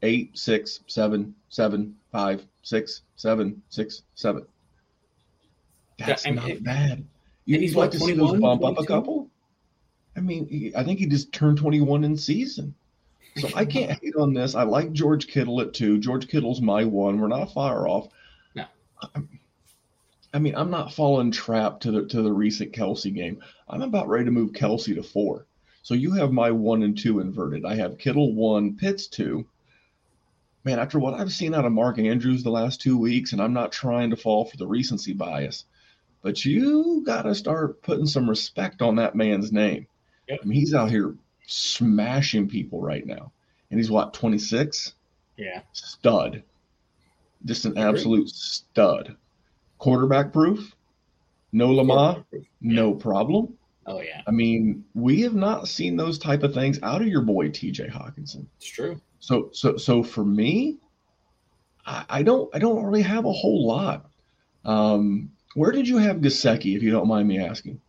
[0.01, 4.45] eight, six, seven, seven, five, six, seven, six, seven.
[5.97, 7.05] That's not bad.
[7.45, 9.29] You, you'd like to see those 21, bump up a couple?
[10.17, 12.75] I mean, I think he just turned 21 in season.
[13.37, 14.55] So I can't hate on this.
[14.55, 15.99] I like George Kittle at two.
[15.99, 17.19] George Kittle's my one.
[17.19, 18.07] We're not far off.
[18.55, 18.65] No.
[20.33, 23.41] I mean, I'm not falling trap to the to the recent Kelce game.
[23.69, 25.45] I'm about ready to move Kelce to four.
[25.85, 27.63] So you have my one and two inverted.
[27.63, 29.45] I have Kittle one, Pitts two.
[30.63, 33.53] Man, after what I've seen out of Mark Andrews the last two weeks, and I'm
[33.53, 35.65] not trying to fall for the recency bias,
[36.23, 39.85] but you got to start putting some respect on that man's name.
[40.27, 40.39] Yep.
[40.41, 41.13] I mean, he's out here
[41.45, 43.31] smashing people right now.
[43.69, 44.91] And he's what, 26?
[45.37, 45.61] Yeah.
[45.71, 46.41] Stud.
[47.45, 49.17] Just an absolute stud.
[49.77, 50.73] Quarterback proof?
[51.51, 52.25] No Lamar?
[52.59, 53.55] No problem.
[53.87, 57.21] Oh yeah, I mean, we have not seen those type of things out of your
[57.21, 58.45] boy TJ Hockenson.
[58.57, 58.99] it's true.
[59.19, 60.77] So so so for me,
[61.85, 64.05] I, I don't I don't really have a whole lot.
[64.63, 67.79] Um, where did you have Gesicki, if you don't mind me asking?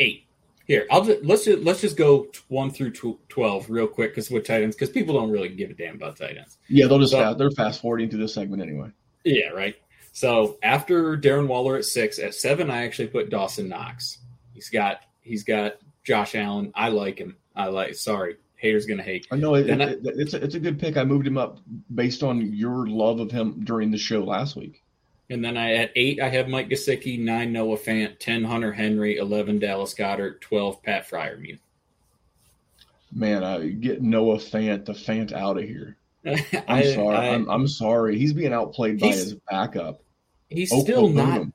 [0.00, 0.24] eight.
[0.66, 2.92] Here, I'll just let's just let's just go one through
[3.28, 6.16] twelve real quick because with tight ends because people don't really give a damn about
[6.18, 6.58] tight ends.
[6.68, 8.90] Yeah, they'll just So- fast, they're fast forwarding through this segment anyway.
[9.24, 9.76] Yeah, right.
[10.12, 14.18] So after Darren Waller at six, at seven, I actually put Dawson Knox.
[14.52, 16.72] He's got he's got Josh Allen.
[16.74, 17.36] I like him.
[17.54, 17.94] I like.
[17.94, 19.26] Sorry, haters gonna hate.
[19.30, 20.96] I know it, it- it- it's a, it's a good pick.
[20.96, 21.58] I moved him up
[21.94, 24.82] based on your love of him during the show last week.
[25.30, 29.16] And then I at eight, I have Mike Gesicki, nine Noah Fant, ten Hunter Henry,
[29.18, 31.58] eleven Dallas Goedert, twelve Pat Freiermuth.
[33.12, 35.96] Man, I get Noah Fant the Fant out of here.
[36.26, 37.16] I'm I- sorry.
[37.16, 38.18] I- am I'm sorry.
[38.18, 40.02] He's being outplayed by his backup.
[40.48, 41.46] he's Oko still not.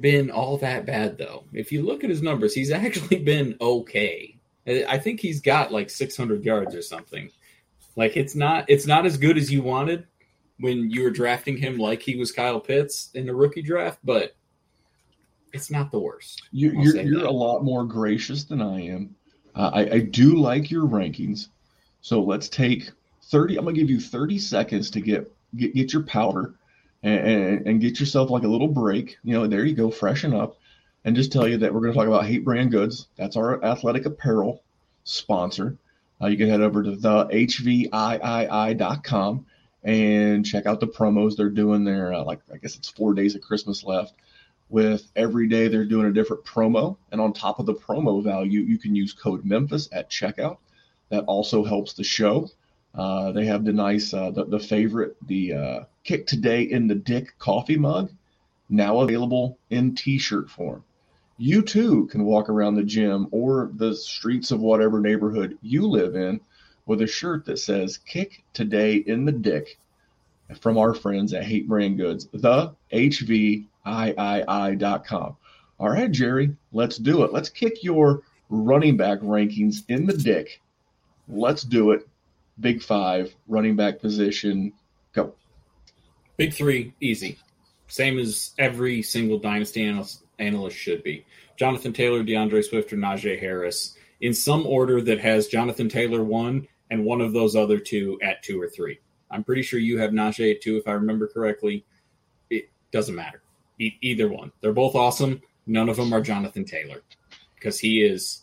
[0.00, 1.44] Been all that bad though.
[1.52, 4.38] If you look at his numbers, he's actually been okay.
[4.66, 7.30] I think he's got like 600 yards or something.
[7.96, 10.06] Like it's not it's not as good as you wanted
[10.58, 14.34] when you were drafting him like he was Kyle Pitts in the rookie draft, but
[15.52, 16.42] it's not the worst.
[16.52, 19.14] You, I'll you're you're a lot more gracious than I am.
[19.54, 21.48] Uh, I, I do like your rankings.
[22.00, 22.90] So let's take
[23.24, 23.58] 30.
[23.58, 26.54] I'm gonna give you 30 seconds to get get, get your powder
[27.02, 29.18] and, and, get yourself like a little break.
[29.24, 30.56] You know, there you go, freshen up,
[31.04, 33.08] and just tell you that we're gonna talk about Hate Brand Goods.
[33.16, 34.62] That's our athletic apparel
[35.04, 35.76] sponsor.
[36.20, 37.86] Uh, you can head over to the hvii.com
[39.84, 42.12] and check out the promos they're doing there.
[42.12, 44.14] Uh, like I guess it's four days of Christmas left
[44.72, 48.60] with every day they're doing a different promo and on top of the promo value
[48.60, 50.56] you can use code memphis at checkout
[51.10, 52.48] that also helps the show
[52.94, 56.94] uh, they have the nice uh, the, the favorite the uh, kick today in the
[56.94, 58.10] dick coffee mug
[58.68, 60.82] now available in t-shirt form
[61.38, 66.14] you too can walk around the gym or the streets of whatever neighborhood you live
[66.14, 66.40] in
[66.86, 69.78] with a shirt that says kick today in the dick
[70.60, 73.66] from our friends at Hate Brand Goods, the HVIII.com.
[75.78, 77.32] All right, Jerry, let's do it.
[77.32, 80.60] Let's kick your running back rankings in the dick.
[81.28, 82.08] Let's do it.
[82.60, 84.72] Big five, running back position.
[85.12, 85.34] Go.
[86.42, 87.38] Big three, easy.
[87.86, 91.24] Same as every single dynasty analyst, analyst should be.
[91.56, 96.66] Jonathan Taylor, DeAndre Swift, or Najee Harris in some order that has Jonathan Taylor one
[96.90, 98.98] and one of those other two at two or three.
[99.30, 101.84] I'm pretty sure you have Najee at two, if I remember correctly.
[102.50, 103.40] It doesn't matter.
[103.78, 104.50] E- either one.
[104.60, 105.42] They're both awesome.
[105.68, 107.02] None of them are Jonathan Taylor
[107.54, 108.42] because he is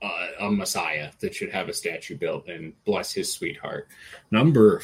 [0.00, 3.86] a, a messiah that should have a statue built and bless his sweetheart.
[4.30, 4.80] Number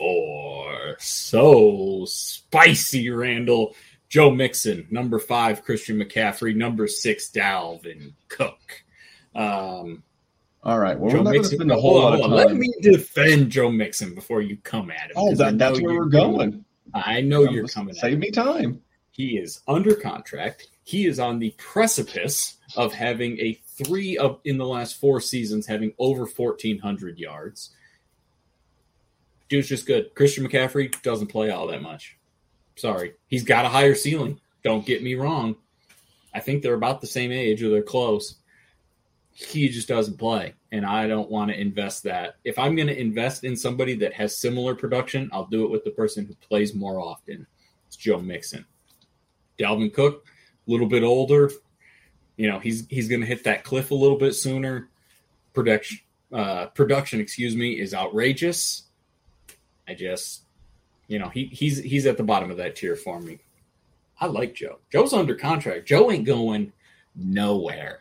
[0.00, 0.96] four.
[0.98, 3.76] So spicy, Randall.
[4.08, 4.88] Joe Mixon.
[4.90, 6.56] Number five, Christian McCaffrey.
[6.56, 8.82] Number six, Dalvin Cook.
[9.36, 10.02] Um,
[10.64, 10.98] All right.
[10.98, 13.70] Well, Joe we're not going to spend a whole lot of Let me defend Joe
[13.70, 15.16] Mixon before you come at him.
[15.16, 16.64] Oh, that, that's where you're we're going.
[16.92, 18.82] I know you're coming at Save me time.
[19.12, 20.66] he is under contract.
[20.82, 25.68] He is on the precipice of having a three of in the last four seasons
[25.68, 27.70] having over fourteen hundred yards.
[29.50, 30.14] Dude's just good.
[30.14, 32.16] Christian McCaffrey doesn't play all that much.
[32.76, 34.40] Sorry, he's got a higher ceiling.
[34.64, 35.56] Don't get me wrong.
[36.32, 38.36] I think they're about the same age or they're close.
[39.32, 42.36] He just doesn't play, and I don't want to invest that.
[42.44, 45.84] If I'm going to invest in somebody that has similar production, I'll do it with
[45.84, 47.46] the person who plays more often.
[47.88, 48.64] It's Joe Mixon.
[49.58, 50.24] Dalvin Cook,
[50.66, 51.50] a little bit older.
[52.36, 54.90] You know, he's he's going to hit that cliff a little bit sooner.
[55.54, 55.98] Production,
[56.32, 58.84] uh, production, excuse me, is outrageous.
[59.90, 60.42] I just,
[61.08, 63.40] you know, he he's he's at the bottom of that tier for me.
[64.20, 64.78] I like Joe.
[64.92, 65.88] Joe's under contract.
[65.88, 66.72] Joe ain't going
[67.16, 68.00] nowhere.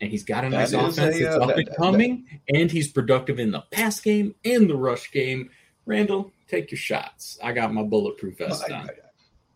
[0.00, 2.90] And he's got a nice is offense a, that's uh, up and coming, and he's
[2.90, 5.50] productive in the pass game and the rush game.
[5.84, 7.38] Randall, take your shots.
[7.42, 8.90] I got my bulletproof vest I- on.
[8.90, 8.94] I-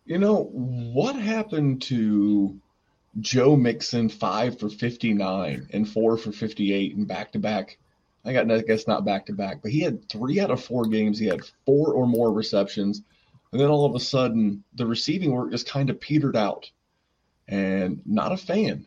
[0.05, 2.59] you know, what happened to
[3.19, 7.77] Joe Mixon five for 59 and four for 58 and back to back?
[8.23, 10.85] I got, I guess not back to back, but he had three out of four
[10.85, 11.17] games.
[11.17, 13.01] He had four or more receptions.
[13.51, 16.69] And then all of a sudden, the receiving work just kind of petered out.
[17.47, 18.85] And not a fan.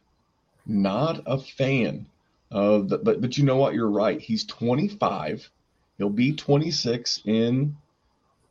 [0.66, 2.07] Not a fan
[2.51, 3.74] of the, but but you know what?
[3.74, 4.20] You're right.
[4.20, 5.51] He's 25.
[5.99, 7.76] He'll be 26 in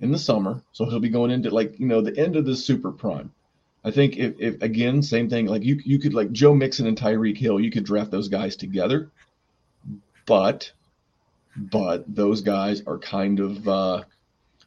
[0.02, 2.56] in the summer, so he'll be going into like you know the end of the
[2.56, 3.32] super prime.
[3.84, 6.98] I think if, if again same thing like you you could like Joe Mixon and
[6.98, 9.10] Tyreek Hill, you could draft those guys together,
[10.26, 10.72] but
[11.56, 14.04] but those guys are kind of uh,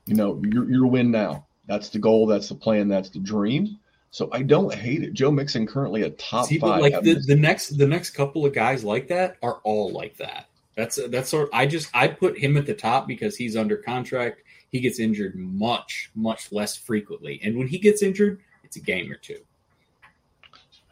[0.07, 1.47] you know you're you're win now.
[1.67, 2.27] That's the goal.
[2.27, 2.89] That's the plan.
[2.89, 3.79] That's the dream.
[4.13, 5.13] So I don't hate it.
[5.13, 6.81] Joe Mixon currently a top See, five.
[6.81, 10.47] like the, the next the next couple of guys like that are all like that.
[10.77, 11.51] That's that's sort.
[11.53, 14.43] I just I put him at the top because he's under contract.
[14.71, 19.11] He gets injured much much less frequently, and when he gets injured, it's a game
[19.11, 19.39] or two.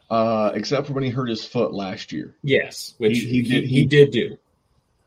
[0.09, 2.35] uh, except for when he hurt his foot last year.
[2.43, 4.37] Yes, which He- he, he he, did- he, he- did do.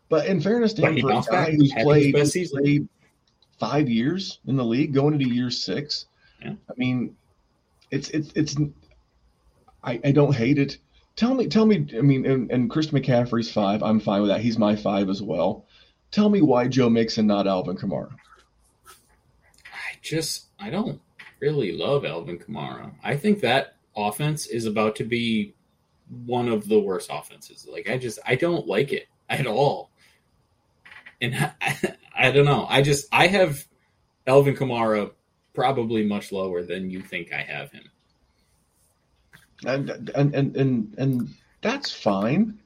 [0.08, 2.62] But in fairness to him, for a guy who's played, best who's season.
[2.62, 2.88] played
[3.58, 6.06] five years in the league, going into year six,
[6.42, 6.54] Yeah.
[6.68, 7.16] I mean,
[7.90, 8.56] it's it's it's.
[9.82, 10.78] I, I don't hate it.
[11.16, 11.86] Tell me, tell me.
[11.96, 13.82] I mean, and, and Chris McCaffrey's five.
[13.82, 14.40] I'm fine with that.
[14.40, 15.66] He's my five as well.
[16.10, 18.12] Tell me why Joe Mixon, not Alvin Kamara.
[19.66, 21.00] I just I don't
[21.40, 22.92] really love Alvin Kamara.
[23.02, 25.54] I think that offense is about to be
[26.24, 27.66] one of the worst offenses.
[27.70, 29.90] Like I just I don't like it at all.
[31.20, 31.52] And I,
[32.18, 32.66] I don't know.
[32.68, 33.64] I just I have
[34.26, 35.12] Alvin Kamara
[35.54, 37.84] probably much lower than you think I have him.
[39.66, 41.28] and and and and, and
[41.62, 42.58] that's fine.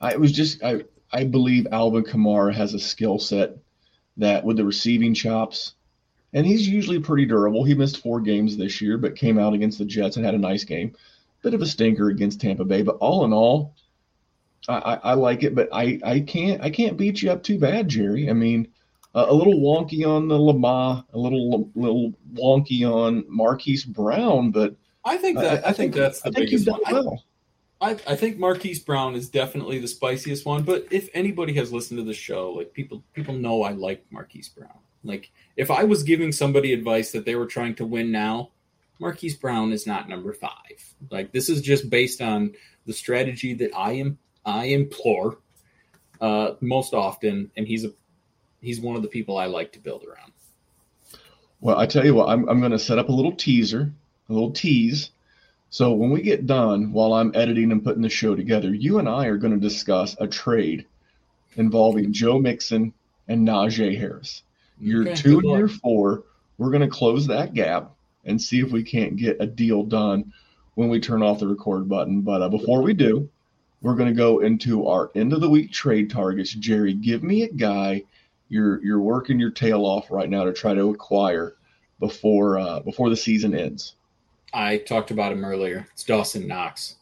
[0.00, 3.56] I was just I I believe Alvin Kamara has a skill set
[4.16, 5.74] that with the receiving chops,
[6.32, 7.64] and he's usually pretty durable.
[7.64, 10.38] He missed four games this year, but came out against the Jets and had a
[10.38, 10.94] nice game.
[11.42, 13.74] Bit of a stinker against Tampa Bay, but all in all,
[14.68, 15.54] I, I, I like it.
[15.54, 18.30] But I, I can't I can't beat you up too bad, Jerry.
[18.30, 18.68] I mean,
[19.14, 24.76] a, a little wonky on the Lamar, a little little wonky on Marquise Brown, but
[25.04, 27.04] I think that I, think, that's the I think biggest done one.
[27.06, 27.24] Well.
[27.80, 31.98] I, I think Marquise Brown is definitely the spiciest one, but if anybody has listened
[31.98, 34.78] to the show, like people people know I like Marquise Brown.
[35.04, 38.50] Like if I was giving somebody advice that they were trying to win now,
[38.98, 40.94] Marquise Brown is not number five.
[41.10, 42.52] Like this is just based on
[42.84, 45.36] the strategy that I am I implore
[46.22, 47.92] uh, most often, and he's a
[48.62, 50.32] he's one of the people I like to build around.
[51.60, 53.92] Well, I tell you what, I'm, I'm going to set up a little teaser,
[54.28, 55.10] a little tease.
[55.70, 59.08] So when we get done, while I'm editing and putting the show together, you and
[59.08, 60.86] I are going to discuss a trade
[61.56, 62.94] involving Joe Mixon
[63.26, 64.42] and Najee Harris.
[64.80, 66.22] You're Okay, two and you're four.
[66.56, 67.90] We're going to close that gap
[68.24, 70.32] and see if we can't get a deal done
[70.74, 72.22] when we turn off the record button.
[72.22, 73.28] But uh, before we do,
[73.80, 76.52] we're going to go into our end of the week trade targets.
[76.52, 78.02] Jerry, give me a guy
[78.48, 81.54] you're you're working your tail off right now to try to acquire
[82.00, 83.94] before uh, before the season ends?
[84.52, 85.86] I talked about him earlier.
[85.92, 86.96] It's Dawson Knox.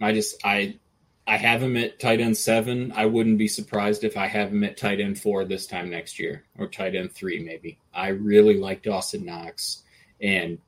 [0.00, 0.78] I just I
[1.26, 2.92] I have him at tight end seven.
[2.94, 6.18] I wouldn't be surprised if I have him at tight end four this time next
[6.18, 7.78] year, or tight end three maybe.
[7.92, 9.82] I really like Dawson Knox,
[10.20, 10.58] and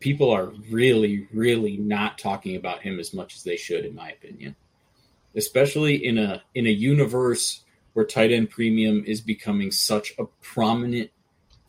[0.00, 4.10] people are really, really not talking about him as much as they should, in my
[4.10, 4.56] opinion.
[5.36, 11.10] Especially in a in a universe where tight end premium is becoming such a prominent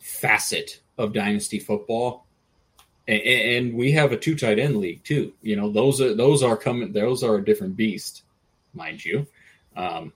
[0.00, 2.26] facet of dynasty football
[3.08, 5.32] and, and, we have a two tight end league too.
[5.42, 6.92] You know, those are those are coming.
[6.92, 8.22] Those are a different beast,
[8.74, 9.26] mind you.
[9.76, 10.12] Um,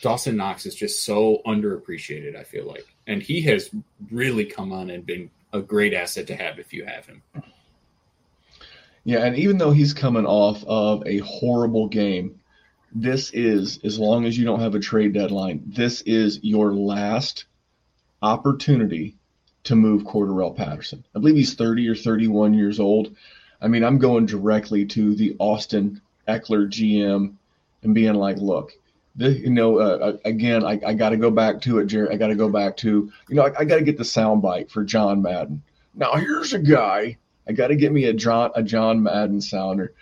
[0.00, 2.36] Dawson Knox is just so underappreciated.
[2.36, 3.70] I feel like, and he has
[4.10, 7.22] really come on and been a great asset to have if you have him.
[9.04, 12.40] Yeah, and even though he's coming off of a horrible game,
[12.94, 17.46] this is as long as you don't have a trade deadline, this is your last
[18.22, 19.16] opportunity
[19.64, 21.04] to move Cordarrelle Patterson.
[21.14, 23.14] I believe he's 30 or 31 years old.
[23.60, 27.34] I mean, I'm going directly to the Austin Ekeler GM
[27.82, 28.72] and being like, look,
[29.16, 32.08] you know, uh, uh again, I, I got to go back to it, Jerry.
[32.10, 34.70] I got to go back to, you know, I, I got to get the soundbite
[34.70, 35.62] for John Madden.
[35.94, 37.18] Now, here's a guy.
[37.48, 39.94] I got to get me a John a John Madden sounder.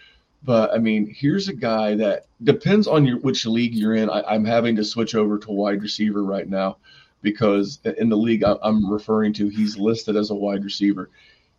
[0.43, 4.09] But I mean, here's a guy that depends on your which league you're in.
[4.09, 6.79] I, I'm having to switch over to wide receiver right now
[7.23, 11.11] because in the league I'm referring to, he's listed as a wide receiver.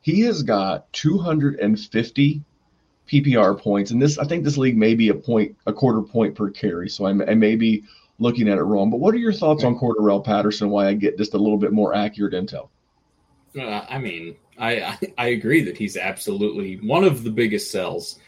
[0.01, 2.41] He has got 250
[3.11, 6.35] PPR points, and this I think this league may be a point, a quarter point
[6.35, 6.89] per carry.
[6.89, 7.83] So I'm, I may be
[8.19, 8.89] looking at it wrong.
[8.89, 10.69] But what are your thoughts on Cordarrelle Patterson?
[10.69, 12.69] Why I get just a little bit more accurate intel?
[13.57, 18.19] Uh, I mean, I I agree that he's absolutely one of the biggest sells.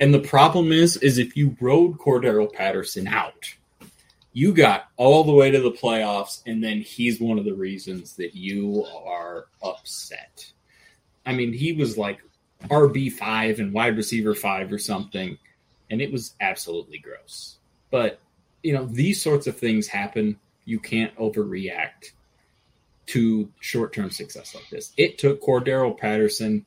[0.00, 3.54] And the problem is, is if you rode Cordarrelle Patterson out,
[4.32, 8.16] you got all the way to the playoffs, and then he's one of the reasons
[8.16, 10.52] that you are upset.
[11.26, 12.20] I mean, he was like
[12.64, 15.38] RB five and wide receiver five or something,
[15.90, 17.58] and it was absolutely gross.
[17.90, 18.20] But
[18.62, 20.38] you know, these sorts of things happen.
[20.64, 22.12] You can't overreact
[23.06, 24.92] to short term success like this.
[24.96, 26.64] It took Cordarrelle Patterson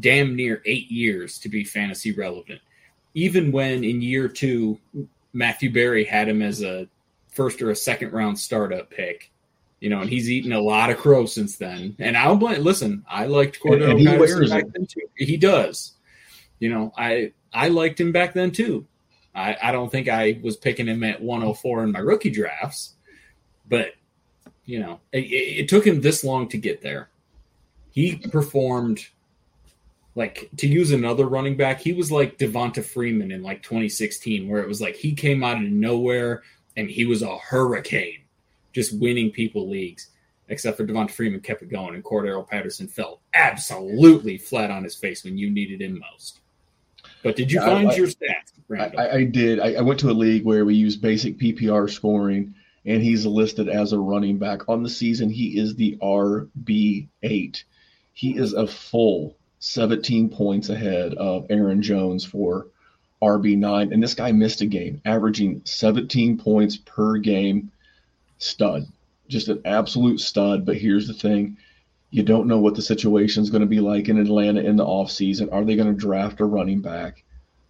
[0.00, 2.60] damn near eight years to be fantasy relevant.
[3.14, 4.78] Even when in year two,
[5.32, 6.88] Matthew Berry had him as a
[7.28, 9.30] first or a second round startup pick.
[9.84, 11.94] You know, and he's eaten a lot of crow since then.
[11.98, 12.64] And I'll blame.
[12.64, 15.02] Listen, I liked Cordell and, he Patterson back then too.
[15.14, 15.92] He does.
[16.58, 18.86] You know, I I liked him back then too.
[19.34, 22.94] I, I don't think I was picking him at 104 in my rookie drafts,
[23.68, 23.88] but
[24.64, 27.10] you know, it, it took him this long to get there.
[27.90, 29.06] He performed
[30.14, 34.62] like to use another running back, he was like Devonta Freeman in like 2016, where
[34.62, 36.42] it was like he came out of nowhere
[36.74, 38.23] and he was a hurricane,
[38.74, 40.10] just winning people leagues.
[40.48, 44.94] Except for Devonta Freeman kept it going, and Cordarrelle Patterson fell absolutely flat on his
[44.94, 46.40] face when you needed him most.
[47.22, 48.52] But did you yeah, find I, your stats?
[48.98, 49.58] I, I, did.
[49.58, 52.54] I, I went to a league where we use basic PPR scoring,
[52.84, 55.30] and he's listed as a running back on the season.
[55.30, 57.64] He is the RB eight.
[58.12, 62.66] He is a full 17 points ahead of Aaron Jones for
[63.22, 63.92] RB9.
[63.92, 67.70] And this guy missed a game, averaging 17 points per game.
[68.44, 68.86] Stud.
[69.28, 70.66] Just an absolute stud.
[70.66, 71.56] But here's the thing
[72.10, 74.84] you don't know what the situation is going to be like in Atlanta in the
[74.84, 75.52] offseason.
[75.52, 77.24] Are they going to draft a running back?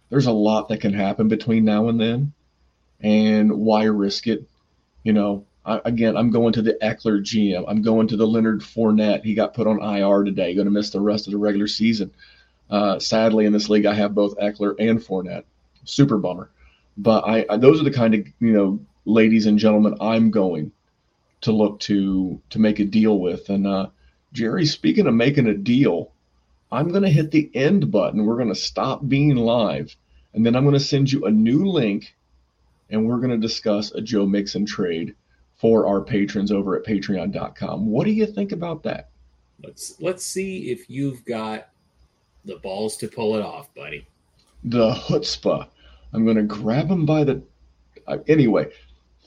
[0.09, 2.33] There's a lot that can happen between now and then.
[3.01, 4.47] And why risk it?
[5.03, 7.65] You know, I, again, I'm going to the Ekeler GM.
[7.67, 9.23] I'm going to the Leonard Fournette.
[9.23, 12.11] He got put on IR today, going to miss the rest of the regular season.
[12.69, 15.45] Uh, sadly, in this league, I have both Ekeler and Fournette.
[15.85, 16.49] Super bummer.
[16.97, 20.71] But I, I, those are the kind of you know, ladies and gentlemen, I'm going
[21.41, 23.49] to look to to make a deal with.
[23.49, 23.87] And uh,
[24.33, 26.11] Jerry, speaking of making a deal,
[26.71, 28.25] I'm going to hit the end button.
[28.25, 29.95] We're going to stop being live,
[30.33, 32.15] and then I'm going to send you a new link,
[32.89, 35.15] and we're going to discuss a Joe Mixon trade
[35.57, 37.87] for our patrons over at Patreon.com.
[37.87, 39.09] What do you think about that?
[39.63, 41.69] Let's let's see if you've got
[42.43, 44.05] the balls to pull it off, buddy.
[44.63, 45.67] The chutzpah.
[46.13, 47.41] I'm going to grab him by the.
[48.07, 48.69] Uh, anyway,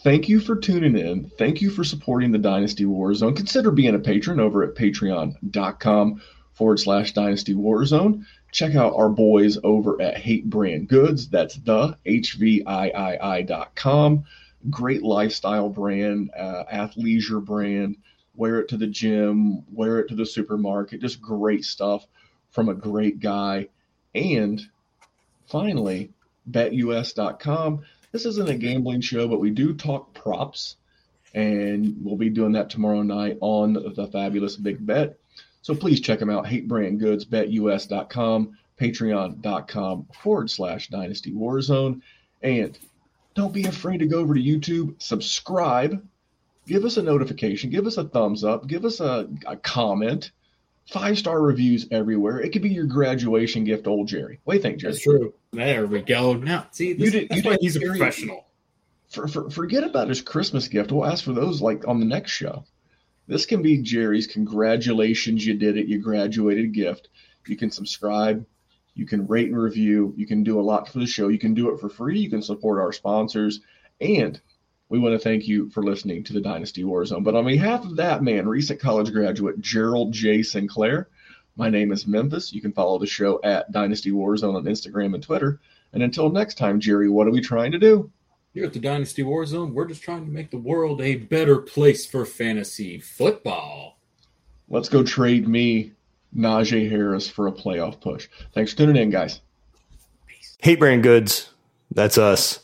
[0.03, 1.31] thank you for tuning in.
[1.39, 3.37] Thank you for supporting the Dynasty Warzone.
[3.37, 6.23] Consider being a patron over at patreon.com
[6.53, 8.25] forward slash Dynasty Warzone.
[8.51, 11.29] Check out our boys over at Hate Brand Goods.
[11.29, 14.25] That's the H-V-I-I-I dot com.
[14.71, 17.97] Great lifestyle brand, uh, athleisure brand.
[18.35, 21.01] Wear it to the gym, wear it to the supermarket.
[21.01, 22.07] Just great stuff
[22.51, 23.69] from a great guy.
[24.15, 24.61] And
[25.47, 26.11] finally,
[26.51, 27.83] betus.com.
[28.13, 30.77] This isn't a gambling show, but we do talk props
[31.35, 35.19] and we'll be doing that tomorrow night on the fabulous Big Bet.
[35.63, 36.47] So please check them out.
[36.47, 42.01] Hate Brand Goods, betus.com, patreon.com forward slash dynasty warzone.
[42.43, 42.79] And
[43.35, 46.03] don't be afraid to go over to YouTube, subscribe,
[46.67, 50.31] give us a notification, give us a thumbs up, give us a, a comment.
[50.89, 52.41] Five star reviews everywhere.
[52.41, 54.41] It could be your graduation gift, old Jerry.
[54.45, 54.93] What do you think, Jerry?
[54.95, 55.35] That's true.
[55.53, 56.35] There we go.
[56.35, 58.47] Now, see, this, You did- that's you why did he's a professional.
[59.11, 60.91] for, for, forget about his Christmas gift.
[60.91, 62.65] We'll ask for those like on the next show.
[63.27, 67.09] This can be Jerry's congratulations, you did it, you graduated gift.
[67.47, 68.47] You can subscribe,
[68.95, 71.53] you can rate and review, you can do a lot for the show, you can
[71.55, 73.61] do it for free, you can support our sponsors,
[74.01, 74.41] and
[74.89, 77.25] we want to thank you for listening to the Dynasty Warzone.
[77.25, 80.43] But on behalf of that man, recent college graduate Gerald J.
[80.43, 81.09] Sinclair,
[81.57, 82.53] my name is Memphis.
[82.53, 85.61] You can follow the show at Dynasty Warzone on Instagram and Twitter.
[85.93, 88.11] And until next time, Jerry, what are we trying to do?
[88.55, 92.07] Here at the Dynasty Warzone, we're just trying to make the world a better place
[92.07, 93.99] for fantasy football.
[94.69, 95.93] Let's go trade me
[96.35, 98.29] Najee Harris for a playoff push.
[98.55, 99.41] Thanks for tuning in, guys.
[100.61, 101.51] Hate Brand Goods,
[101.93, 102.61] that's us.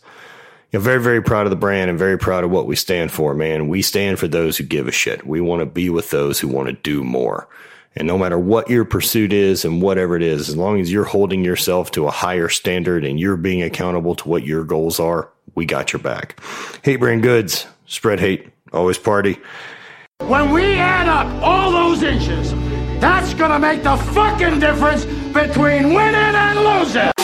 [0.75, 3.33] You very, very proud of the brand and very proud of what we stand for,
[3.33, 3.68] man.
[3.68, 5.25] We stand for those who give a shit.
[5.25, 7.47] We want to be with those who want to do more.
[7.95, 11.05] And no matter what your pursuit is and whatever it is, as long as you're
[11.05, 15.29] holding yourself to a higher standard and you're being accountable to what your goals are,
[15.55, 16.41] we got your back.
[16.83, 19.39] Hate Brand Goods, spread hate, always party.
[20.27, 22.51] When we add up all those inches,
[23.01, 27.24] that's gonna make the fucking difference between winning and losing.